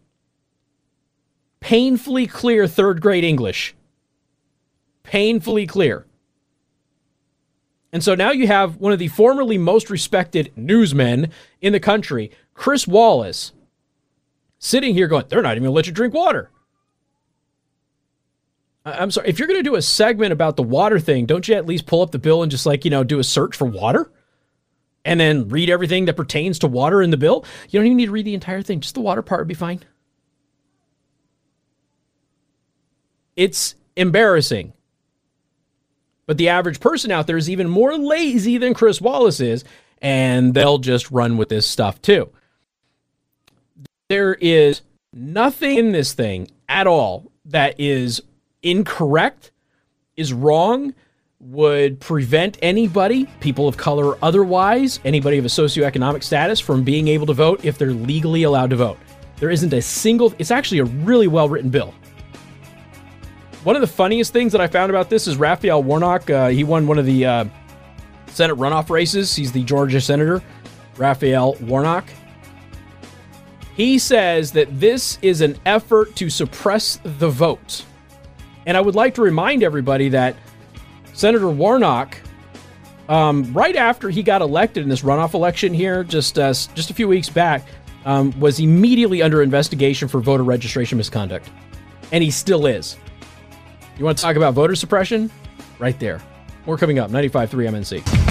painfully 1.60 2.26
clear 2.26 2.66
third 2.66 3.00
grade 3.00 3.24
English. 3.24 3.74
Painfully 5.02 5.66
clear. 5.66 6.06
And 7.92 8.02
so 8.02 8.14
now 8.14 8.32
you 8.32 8.46
have 8.48 8.78
one 8.78 8.92
of 8.92 8.98
the 8.98 9.08
formerly 9.08 9.56
most 9.56 9.88
respected 9.88 10.52
newsmen 10.56 11.30
in 11.60 11.72
the 11.72 11.80
country, 11.80 12.30
Chris 12.52 12.88
Wallace, 12.88 13.52
sitting 14.58 14.94
here 14.94 15.06
going, 15.06 15.26
they're 15.28 15.42
not 15.42 15.52
even 15.52 15.62
going 15.62 15.72
to 15.72 15.76
let 15.76 15.86
you 15.86 15.92
drink 15.92 16.12
water. 16.12 16.50
I'm 18.84 19.10
sorry, 19.10 19.28
if 19.28 19.38
you're 19.38 19.48
going 19.48 19.60
to 19.60 19.62
do 19.62 19.76
a 19.76 19.82
segment 19.82 20.32
about 20.32 20.56
the 20.56 20.62
water 20.62 20.98
thing, 20.98 21.24
don't 21.24 21.46
you 21.46 21.54
at 21.54 21.66
least 21.66 21.86
pull 21.86 22.02
up 22.02 22.10
the 22.10 22.18
bill 22.18 22.42
and 22.42 22.50
just 22.50 22.66
like, 22.66 22.84
you 22.84 22.90
know, 22.90 23.04
do 23.04 23.18
a 23.18 23.24
search 23.24 23.56
for 23.56 23.64
water? 23.64 24.10
And 25.04 25.20
then 25.20 25.48
read 25.48 25.68
everything 25.68 26.06
that 26.06 26.16
pertains 26.16 26.58
to 26.60 26.66
water 26.66 27.02
in 27.02 27.10
the 27.10 27.16
bill? 27.16 27.44
You 27.68 27.78
don't 27.78 27.86
even 27.86 27.98
need 27.98 28.06
to 28.06 28.12
read 28.12 28.24
the 28.24 28.34
entire 28.34 28.62
thing, 28.62 28.80
just 28.80 28.94
the 28.94 29.00
water 29.00 29.22
part 29.22 29.40
would 29.40 29.48
be 29.48 29.54
fine. 29.54 29.80
It's 33.36 33.74
embarrassing. 33.96 34.72
But 36.26 36.38
the 36.38 36.48
average 36.48 36.80
person 36.80 37.10
out 37.10 37.26
there 37.26 37.36
is 37.36 37.50
even 37.50 37.68
more 37.68 37.98
lazy 37.98 38.56
than 38.56 38.72
Chris 38.72 39.00
Wallace 39.00 39.40
is, 39.40 39.64
and 40.00 40.54
they'll 40.54 40.78
just 40.78 41.10
run 41.10 41.36
with 41.36 41.50
this 41.50 41.66
stuff 41.66 42.00
too. 42.00 42.30
There 44.08 44.34
is 44.34 44.82
nothing 45.12 45.76
in 45.76 45.92
this 45.92 46.14
thing 46.14 46.50
at 46.68 46.86
all 46.86 47.30
that 47.44 47.78
is 47.78 48.22
incorrect, 48.62 49.50
is 50.16 50.32
wrong, 50.32 50.94
would 51.44 52.00
prevent 52.00 52.58
anybody, 52.62 53.26
people 53.40 53.68
of 53.68 53.76
color 53.76 54.06
or 54.06 54.18
otherwise, 54.22 54.98
anybody 55.04 55.36
of 55.36 55.44
a 55.44 55.48
socioeconomic 55.48 56.22
status, 56.22 56.58
from 56.58 56.82
being 56.82 57.06
able 57.08 57.26
to 57.26 57.34
vote 57.34 57.64
if 57.64 57.76
they're 57.76 57.92
legally 57.92 58.44
allowed 58.44 58.70
to 58.70 58.76
vote. 58.76 58.98
There 59.36 59.50
isn't 59.50 59.72
a 59.72 59.82
single, 59.82 60.32
it's 60.38 60.50
actually 60.50 60.78
a 60.78 60.84
really 60.84 61.28
well 61.28 61.48
written 61.48 61.68
bill. 61.68 61.92
One 63.62 63.76
of 63.76 63.82
the 63.82 63.86
funniest 63.88 64.32
things 64.32 64.52
that 64.52 64.60
I 64.60 64.66
found 64.66 64.90
about 64.90 65.10
this 65.10 65.26
is 65.26 65.36
Raphael 65.36 65.82
Warnock. 65.82 66.30
Uh, 66.30 66.48
he 66.48 66.64
won 66.64 66.86
one 66.86 66.98
of 66.98 67.06
the 67.06 67.26
uh, 67.26 67.44
Senate 68.26 68.56
runoff 68.56 68.88
races. 68.90 69.34
He's 69.34 69.52
the 69.52 69.64
Georgia 69.64 70.00
senator, 70.00 70.42
Raphael 70.96 71.54
Warnock. 71.60 72.08
He 73.74 73.98
says 73.98 74.52
that 74.52 74.80
this 74.80 75.18
is 75.20 75.40
an 75.40 75.58
effort 75.66 76.14
to 76.16 76.30
suppress 76.30 77.00
the 77.02 77.28
vote. 77.28 77.84
And 78.66 78.76
I 78.76 78.80
would 78.80 78.94
like 78.94 79.14
to 79.16 79.22
remind 79.22 79.62
everybody 79.62 80.08
that 80.10 80.36
Senator 81.14 81.48
Warnock, 81.48 82.18
um, 83.08 83.52
right 83.52 83.76
after 83.76 84.10
he 84.10 84.22
got 84.22 84.42
elected 84.42 84.82
in 84.82 84.88
this 84.88 85.02
runoff 85.02 85.34
election 85.34 85.72
here, 85.72 86.02
just 86.02 86.38
uh, 86.38 86.48
just 86.48 86.90
a 86.90 86.94
few 86.94 87.06
weeks 87.06 87.28
back, 87.28 87.64
um, 88.04 88.38
was 88.40 88.58
immediately 88.58 89.22
under 89.22 89.40
investigation 89.42 90.08
for 90.08 90.20
voter 90.20 90.42
registration 90.42 90.98
misconduct, 90.98 91.48
and 92.10 92.22
he 92.22 92.30
still 92.30 92.66
is. 92.66 92.96
You 93.96 94.04
want 94.04 94.18
to 94.18 94.22
talk 94.22 94.34
about 94.34 94.54
voter 94.54 94.74
suppression? 94.74 95.30
Right 95.78 95.98
there. 96.00 96.20
More 96.66 96.76
coming 96.76 96.98
up. 96.98 97.10
95.3 97.10 97.48
MNC. 97.70 98.24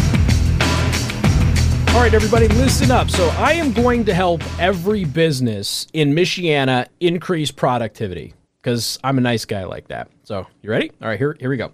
All 1.94 2.02
right, 2.02 2.14
everybody, 2.14 2.48
listen 2.50 2.92
up. 2.92 3.10
So, 3.10 3.30
I 3.38 3.54
am 3.54 3.72
going 3.72 4.04
to 4.06 4.14
help 4.14 4.42
every 4.60 5.06
business 5.06 5.88
in 5.94 6.14
Michiana 6.14 6.88
increase 7.00 7.52
productivity 7.52 8.34
because 8.62 9.00
I'm 9.04 9.20
a 9.20 9.22
nice 9.22 9.46
guy 9.46 9.64
like 9.64 9.88
that. 9.90 10.10
So, 10.24 10.48
you 10.64 10.72
ready? 10.72 10.92
All 11.02 11.08
right, 11.08 11.20
here, 11.20 11.38
here 11.40 11.52
we 11.52 11.58
go. 11.58 11.72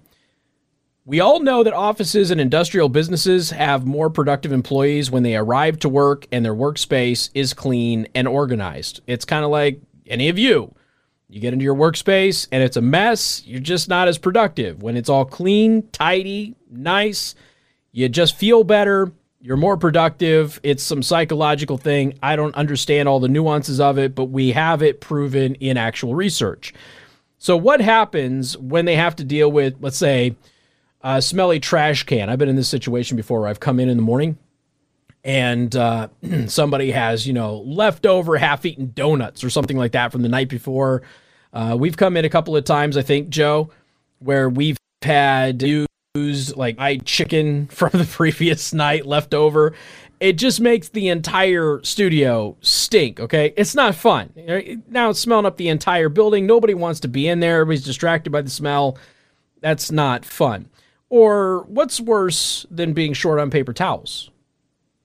We 1.10 1.22
all 1.22 1.39
know 1.39 1.63
that 1.63 1.74
offices 1.74 2.30
and 2.30 2.39
industrial 2.39 2.88
businesses 2.88 3.50
have 3.50 3.84
more 3.84 4.12
productive 4.12 4.52
employees 4.52 5.10
when 5.10 5.24
they 5.24 5.36
arrive 5.36 5.80
to 5.80 5.89
work 5.89 6.28
and 6.32 6.45
their 6.45 6.54
workspace 6.54 7.32
is 7.34 7.52
clean 7.52 8.08
and 8.13 8.28
organized. 8.28 9.02
It's 9.08 9.26
kind 9.26 9.43
of 9.43 9.50
like 9.50 9.82
any 10.06 10.30
of 10.30 10.38
you. 10.38 10.72
You 11.28 11.41
get 11.41 11.52
into 11.52 11.63
your 11.63 11.74
workspace 11.74 12.48
and 12.52 12.62
it's 12.62 12.78
a 12.78 12.82
mess, 12.82 13.41
you're 13.43 13.60
just 13.60 13.89
not 13.89 14.08
as 14.08 14.19
productive. 14.19 14.84
When 14.84 14.95
it's 14.95 15.10
all 15.10 15.26
clean, 15.26 15.89
tidy, 15.91 16.56
nice, 16.69 17.34
you 17.91 18.08
just 18.08 18.36
feel 18.36 18.63
better 18.63 19.12
you're 19.41 19.58
more 19.58 19.78
productive. 19.78 20.60
It's 20.63 20.84
some 20.84 21.02
psychological 21.02 21.78
thing. 21.78 22.19
I 22.22 22.36
don't 22.36 22.54
understand 22.56 23.08
all 23.08 23.22
the 23.22 23.30
nuances 23.30 23.80
of 23.80 23.98
it, 23.98 24.13
but 24.13 24.26
we 24.26 24.52
have 24.52 24.84
it 24.84 25.00
proven 25.02 25.56
in 25.56 25.78
actual 25.78 26.13
research. 26.13 26.74
So, 27.38 27.56
what 27.56 27.80
happens 27.80 28.58
when 28.58 28.84
they 28.84 28.98
have 28.98 29.15
to 29.15 29.24
deal 29.24 29.50
with, 29.50 29.76
let's 29.80 29.95
say, 29.98 30.36
a 31.01 31.21
smelly 31.21 31.59
trash 31.59 32.03
can? 32.03 32.29
I've 32.29 32.39
been 32.39 32.49
in 32.49 32.55
this 32.55 32.69
situation 32.69 33.17
before 33.17 33.47
I've 33.47 33.59
come 33.59 33.79
in 33.79 33.89
in 33.89 33.97
the 33.97 34.03
morning 34.03 34.38
and 35.23 35.75
uh, 35.75 36.07
somebody 36.47 36.91
has, 36.91 37.27
you 37.27 37.33
know, 37.33 37.57
leftover 37.59 38.38
half 38.38 38.65
eaten 38.65 38.91
donuts 38.93 39.43
or 39.43 39.49
something 39.49 39.77
like 39.77 39.91
that 39.93 40.12
from 40.12 40.21
the 40.21 40.29
night 40.29 40.49
before. 40.49 41.01
Uh, 41.53 41.75
we've 41.79 41.97
come 41.97 42.15
in 42.15 42.25
a 42.25 42.29
couple 42.29 42.55
of 42.55 42.63
times, 42.63 42.97
I 42.97 43.01
think, 43.01 43.29
Joe, 43.29 43.71
where 44.19 44.49
we've 44.49 44.77
had 45.01 45.62
used 46.15 46.55
like 46.55 46.77
fried 46.77 47.05
chicken 47.05 47.67
from 47.71 47.91
the 47.93 48.05
previous 48.05 48.73
night 48.73 49.05
left 49.05 49.33
over. 49.33 49.73
It 50.19 50.33
just 50.33 50.59
makes 50.59 50.89
the 50.89 51.07
entire 51.07 51.79
studio 51.83 52.57
stink, 52.59 53.21
okay? 53.21 53.53
It's 53.55 53.73
not 53.73 53.95
fun. 53.95 54.33
Now 54.89 55.12
it's 55.12 55.19
smelling 55.19 55.45
up 55.45 55.55
the 55.55 55.69
entire 55.69 56.09
building. 56.09 56.45
Nobody 56.45 56.73
wants 56.73 56.99
to 57.01 57.07
be 57.07 57.29
in 57.29 57.39
there. 57.39 57.62
Everybody's 57.62 57.85
distracted 57.85 58.29
by 58.29 58.41
the 58.41 58.49
smell. 58.49 58.97
That's 59.62 59.91
not 59.91 60.25
fun. 60.25 60.67
Or 61.10 61.63
what's 61.63 62.00
worse 62.00 62.65
than 62.69 62.93
being 62.93 63.13
short 63.13 63.39
on 63.39 63.50
paper 63.50 63.74
towels? 63.74 64.30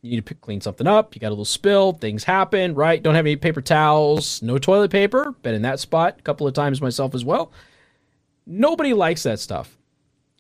You 0.03 0.11
need 0.11 0.27
to 0.27 0.35
clean 0.35 0.61
something 0.61 0.87
up. 0.87 1.14
You 1.14 1.21
got 1.21 1.29
a 1.29 1.31
little 1.31 1.47
spill. 1.47 1.93
Things 1.95 2.25
happen, 2.25 2.75
right? 2.75 3.03
Don't 3.03 3.14
have 3.14 3.25
any 3.25 3.37
paper 3.37 3.62
towels. 3.62 4.43
No 4.43 4.59
toilet 4.59 4.90
paper. 4.90 5.35
Been 5.43 5.55
in 5.55 5.62
that 5.62 5.81
spot 5.81 6.17
a 6.19 6.23
couple 6.23 6.47
of 6.47 6.53
times 6.53 6.83
myself 6.83 7.14
as 7.14 7.25
well. 7.25 7.51
Nobody 8.47 8.93
likes 8.93 9.23
that 9.23 9.40
stuff. 9.40 9.79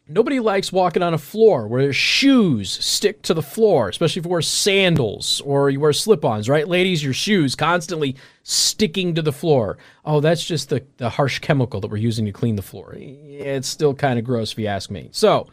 Nobody 0.06 0.38
likes 0.38 0.70
walking 0.70 1.02
on 1.02 1.14
a 1.14 1.18
floor 1.18 1.66
where 1.66 1.80
their 1.80 1.94
shoes 1.94 2.70
stick 2.70 3.22
to 3.22 3.32
the 3.32 3.40
floor, 3.40 3.88
especially 3.88 4.20
if 4.20 4.26
you 4.26 4.30
wear 4.30 4.42
sandals 4.42 5.40
or 5.40 5.70
you 5.70 5.80
wear 5.80 5.94
slip 5.94 6.26
ons, 6.26 6.46
right? 6.46 6.68
Ladies, 6.68 7.02
your 7.02 7.14
shoes 7.14 7.54
constantly 7.54 8.14
sticking 8.42 9.14
to 9.14 9.22
the 9.22 9.32
floor. 9.32 9.78
Oh, 10.04 10.20
that's 10.20 10.44
just 10.44 10.68
the, 10.68 10.84
the 10.98 11.08
harsh 11.08 11.38
chemical 11.38 11.80
that 11.80 11.90
we're 11.90 11.96
using 11.96 12.26
to 12.26 12.32
clean 12.32 12.56
the 12.56 12.62
floor. 12.62 12.94
It's 12.98 13.66
still 13.66 13.94
kind 13.94 14.18
of 14.18 14.26
gross 14.26 14.52
if 14.52 14.58
you 14.58 14.66
ask 14.66 14.90
me. 14.90 15.08
So, 15.10 15.48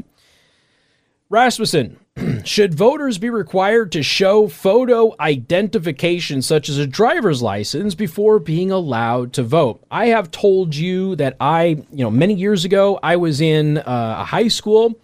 Rasmussen, 1.29 1.99
should 2.43 2.73
voters 2.73 3.17
be 3.17 3.29
required 3.29 3.91
to 3.91 4.03
show 4.03 4.47
photo 4.47 5.15
identification, 5.19 6.41
such 6.41 6.69
as 6.69 6.77
a 6.77 6.87
driver's 6.87 7.41
license, 7.41 7.95
before 7.95 8.39
being 8.39 8.71
allowed 8.71 9.33
to 9.33 9.43
vote? 9.43 9.83
I 9.91 10.07
have 10.07 10.31
told 10.31 10.75
you 10.75 11.15
that 11.17 11.35
I, 11.39 11.83
you 11.91 12.03
know, 12.03 12.11
many 12.11 12.33
years 12.33 12.65
ago, 12.65 12.99
I 13.03 13.15
was 13.15 13.41
in 13.41 13.77
uh, 13.79 14.17
a 14.19 14.23
high 14.23 14.47
school 14.47 14.99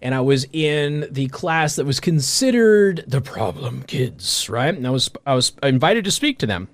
and 0.00 0.14
I 0.14 0.20
was 0.20 0.46
in 0.52 1.08
the 1.10 1.28
class 1.28 1.76
that 1.76 1.84
was 1.84 2.00
considered 2.00 3.04
the 3.06 3.20
problem 3.20 3.82
kids, 3.82 4.48
right? 4.48 4.74
And 4.74 4.86
I 4.86 4.90
was 4.90 5.10
I 5.26 5.34
was 5.34 5.52
invited 5.62 6.04
to 6.04 6.10
speak 6.10 6.38
to 6.38 6.46
them. 6.46 6.68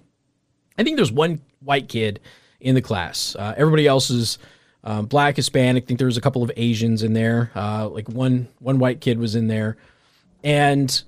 I 0.78 0.83
think 0.83 0.96
there's 0.96 1.12
one 1.12 1.40
white 1.61 1.88
kid 1.88 2.20
in 2.61 2.74
the 2.74 2.83
class. 2.83 3.37
Uh, 3.37 3.54
everybody 3.57 3.87
else 3.87 4.11
is 4.11 4.38
um, 4.85 5.07
black, 5.07 5.37
Hispanic. 5.37 5.85
I 5.85 5.87
think 5.87 5.99
there 5.99 6.07
was 6.07 6.18
a 6.18 6.20
couple 6.20 6.42
of 6.42 6.53
Asians 6.57 7.03
in 7.03 7.14
there. 7.14 7.51
Uh, 7.55 7.88
like 7.88 8.09
one 8.09 8.49
one 8.61 8.79
white 8.79 9.01
kid 9.01 9.18
was 9.18 9.35
in 9.35 9.49
there, 9.49 9.77
and 10.44 11.03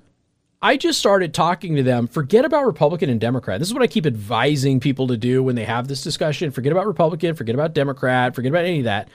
I 0.62 0.78
just 0.78 0.98
started 0.98 1.34
talking 1.34 1.76
to 1.76 1.82
them. 1.82 2.06
Forget 2.08 2.44
about 2.44 2.66
Republican 2.66 3.10
and 3.10 3.20
Democrat. 3.20 3.58
This 3.58 3.68
is 3.68 3.74
what 3.74 3.82
I 3.82 3.86
keep 3.86 4.06
advising 4.06 4.80
people 4.80 5.06
to 5.08 5.16
do 5.16 5.42
when 5.42 5.54
they 5.54 5.64
have 5.64 5.86
this 5.86 6.02
discussion. 6.02 6.50
Forget 6.50 6.72
about 6.72 6.86
Republican. 6.86 7.34
Forget 7.36 7.54
about 7.54 7.74
Democrat. 7.74 8.34
Forget 8.34 8.50
about 8.50 8.64
any 8.64 8.78
of 8.78 8.84
that. 8.84 9.08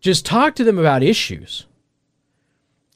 Just 0.00 0.24
talk 0.24 0.54
to 0.56 0.64
them 0.64 0.78
about 0.78 1.02
issues. 1.02 1.66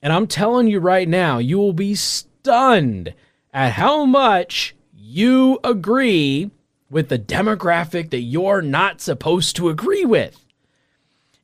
And 0.02 0.12
I'm 0.12 0.26
telling 0.26 0.68
you 0.68 0.80
right 0.80 1.08
now, 1.08 1.38
you 1.38 1.58
will 1.58 1.74
be 1.74 1.94
stunned 1.94 3.12
at 3.52 3.72
how 3.72 4.06
much 4.06 4.74
you 4.94 5.58
agree 5.62 6.50
with 6.88 7.10
the 7.10 7.18
demographic 7.18 8.10
that 8.10 8.20
you're 8.20 8.62
not 8.62 9.02
supposed 9.02 9.56
to 9.56 9.68
agree 9.68 10.06
with. 10.06 10.46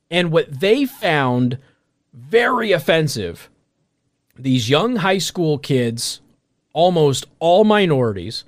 And 0.09 0.31
what 0.31 0.59
they 0.59 0.85
found 0.85 1.57
very 2.13 2.71
offensive, 2.71 3.49
these 4.37 4.69
young 4.69 4.97
high 4.97 5.17
school 5.17 5.57
kids, 5.57 6.21
almost 6.73 7.25
all 7.39 7.63
minorities, 7.63 8.43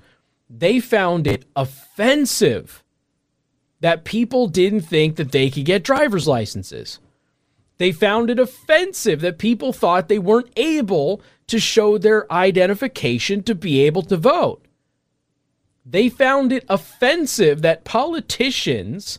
they 0.48 0.80
found 0.80 1.26
it 1.26 1.44
offensive 1.54 2.82
that 3.80 4.04
people 4.04 4.46
didn't 4.46 4.82
think 4.82 5.16
that 5.16 5.32
they 5.32 5.50
could 5.50 5.64
get 5.64 5.84
driver's 5.84 6.26
licenses. 6.26 6.98
They 7.78 7.92
found 7.92 8.28
it 8.28 8.38
offensive 8.38 9.20
that 9.20 9.38
people 9.38 9.72
thought 9.72 10.08
they 10.08 10.18
weren't 10.18 10.52
able 10.56 11.22
to 11.46 11.58
show 11.58 11.96
their 11.96 12.30
identification 12.30 13.42
to 13.44 13.54
be 13.54 13.80
able 13.80 14.02
to 14.02 14.16
vote. 14.16 14.64
They 15.86 16.08
found 16.08 16.52
it 16.52 16.64
offensive 16.68 17.62
that 17.62 17.84
politicians 17.84 19.18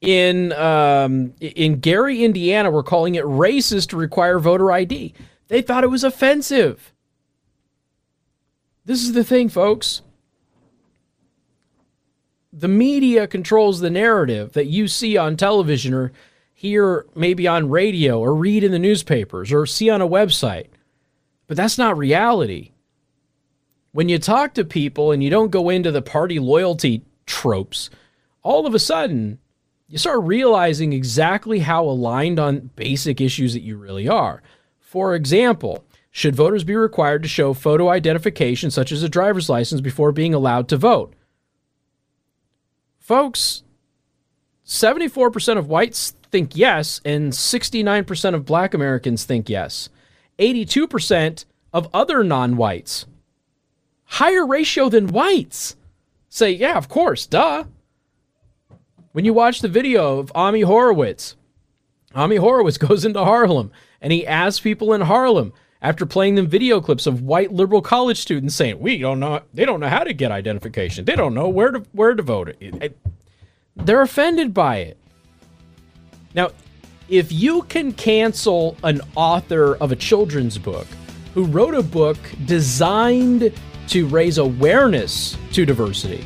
in 0.00 0.52
um, 0.52 1.34
in 1.40 1.80
Gary, 1.80 2.24
Indiana, 2.24 2.70
were 2.70 2.82
calling 2.82 3.14
it 3.14 3.24
racist 3.24 3.90
to 3.90 3.96
require 3.96 4.38
voter 4.38 4.72
ID. 4.72 5.14
They 5.48 5.62
thought 5.62 5.84
it 5.84 5.90
was 5.90 6.04
offensive. 6.04 6.92
This 8.84 9.02
is 9.02 9.12
the 9.12 9.24
thing, 9.24 9.48
folks. 9.48 10.02
The 12.52 12.68
media 12.68 13.26
controls 13.26 13.80
the 13.80 13.90
narrative 13.90 14.52
that 14.54 14.66
you 14.66 14.88
see 14.88 15.16
on 15.16 15.36
television 15.36 15.94
or 15.94 16.12
hear 16.52 17.06
maybe 17.14 17.46
on 17.46 17.70
radio 17.70 18.18
or 18.18 18.34
read 18.34 18.64
in 18.64 18.72
the 18.72 18.78
newspapers 18.78 19.52
or 19.52 19.66
see 19.66 19.88
on 19.88 20.02
a 20.02 20.08
website. 20.08 20.66
But 21.46 21.56
that's 21.56 21.78
not 21.78 21.96
reality 21.96 22.72
when 23.92 24.08
you 24.08 24.18
talk 24.18 24.54
to 24.54 24.64
people 24.64 25.12
and 25.12 25.22
you 25.22 25.30
don't 25.30 25.50
go 25.50 25.68
into 25.68 25.90
the 25.90 26.02
party 26.02 26.38
loyalty 26.38 27.02
tropes, 27.26 27.90
all 28.42 28.66
of 28.66 28.74
a 28.74 28.78
sudden 28.78 29.38
you 29.90 29.98
start 29.98 30.22
realizing 30.22 30.92
exactly 30.92 31.58
how 31.58 31.84
aligned 31.84 32.38
on 32.38 32.70
basic 32.76 33.20
issues 33.20 33.52
that 33.52 33.62
you 33.62 33.76
really 33.76 34.08
are. 34.08 34.42
For 34.78 35.14
example, 35.14 35.84
should 36.10 36.36
voters 36.36 36.64
be 36.64 36.76
required 36.76 37.22
to 37.22 37.28
show 37.28 37.52
photo 37.52 37.88
identification, 37.90 38.70
such 38.70 38.92
as 38.92 39.02
a 39.02 39.08
driver's 39.08 39.48
license, 39.48 39.80
before 39.80 40.12
being 40.12 40.32
allowed 40.32 40.68
to 40.68 40.76
vote? 40.76 41.14
Folks, 42.98 43.64
74% 44.64 45.58
of 45.58 45.66
whites 45.66 46.14
think 46.30 46.54
yes, 46.54 47.00
and 47.04 47.32
69% 47.32 48.34
of 48.34 48.46
black 48.46 48.72
Americans 48.72 49.24
think 49.24 49.48
yes. 49.48 49.88
82% 50.38 51.44
of 51.72 51.88
other 51.92 52.24
non 52.24 52.56
whites 52.56 53.06
higher 54.10 54.44
ratio 54.44 54.88
than 54.88 55.06
whites. 55.08 55.76
Say, 56.28 56.50
yeah, 56.52 56.76
of 56.76 56.88
course, 56.88 57.26
duh. 57.26 57.64
When 59.12 59.24
you 59.24 59.34
watch 59.34 59.60
the 59.60 59.68
video 59.68 60.20
of 60.20 60.30
Ami 60.36 60.60
Horowitz, 60.60 61.34
Ami 62.14 62.36
Horowitz 62.36 62.78
goes 62.86 63.04
into 63.04 63.24
Harlem 63.24 63.72
and 64.00 64.12
he 64.12 64.24
asks 64.24 64.60
people 64.60 64.92
in 64.92 65.00
Harlem 65.00 65.52
after 65.82 66.06
playing 66.06 66.36
them 66.36 66.46
video 66.46 66.80
clips 66.80 67.06
of 67.06 67.22
white 67.22 67.52
liberal 67.52 67.82
college 67.82 68.18
students 68.18 68.54
saying, 68.54 68.78
"We 68.78 68.98
don't 68.98 69.18
know, 69.18 69.40
they 69.52 69.64
don't 69.64 69.80
know 69.80 69.88
how 69.88 70.04
to 70.04 70.12
get 70.12 70.30
identification. 70.30 71.04
They 71.04 71.16
don't 71.16 71.34
know 71.34 71.48
where 71.48 71.72
to 71.72 71.82
where 71.92 72.14
to 72.14 72.22
vote." 72.22 72.54
They're 73.74 74.02
offended 74.02 74.54
by 74.54 74.76
it. 74.76 74.98
Now, 76.34 76.50
if 77.08 77.32
you 77.32 77.62
can 77.62 77.92
cancel 77.92 78.76
an 78.84 79.00
author 79.16 79.74
of 79.76 79.90
a 79.90 79.96
children's 79.96 80.56
book 80.56 80.86
who 81.34 81.46
wrote 81.46 81.74
a 81.74 81.82
book 81.82 82.18
designed 82.44 83.52
to 83.88 84.06
raise 84.06 84.38
awareness 84.38 85.36
to 85.52 85.66
diversity. 85.66 86.24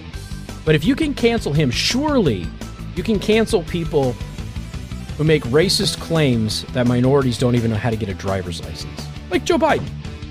But 0.67 0.75
if 0.75 0.85
you 0.85 0.95
can 0.95 1.15
cancel 1.15 1.53
him, 1.53 1.71
surely 1.71 2.47
you 2.97 3.03
can 3.03 3.19
cancel 3.19 3.63
people 3.65 4.13
who 5.17 5.25
make 5.25 5.43
racist 5.45 6.01
claims 6.01 6.65
that 6.73 6.87
minorities 6.87 7.39
don't 7.39 7.55
even 7.55 7.71
know 7.71 7.77
how 7.77 7.91
to 7.91 7.97
get 7.97 8.09
a 8.09 8.15
driver's 8.15 8.63
license. 8.65 9.09
Like 9.31 9.45
Joe 9.45 9.59
Biden. 9.59 9.89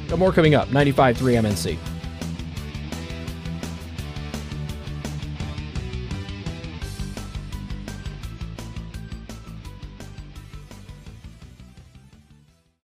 Got 0.09 0.19
more 0.19 0.31
coming 0.31 0.55
up. 0.55 0.67
95.3 0.69 1.15
MNC. 1.41 1.92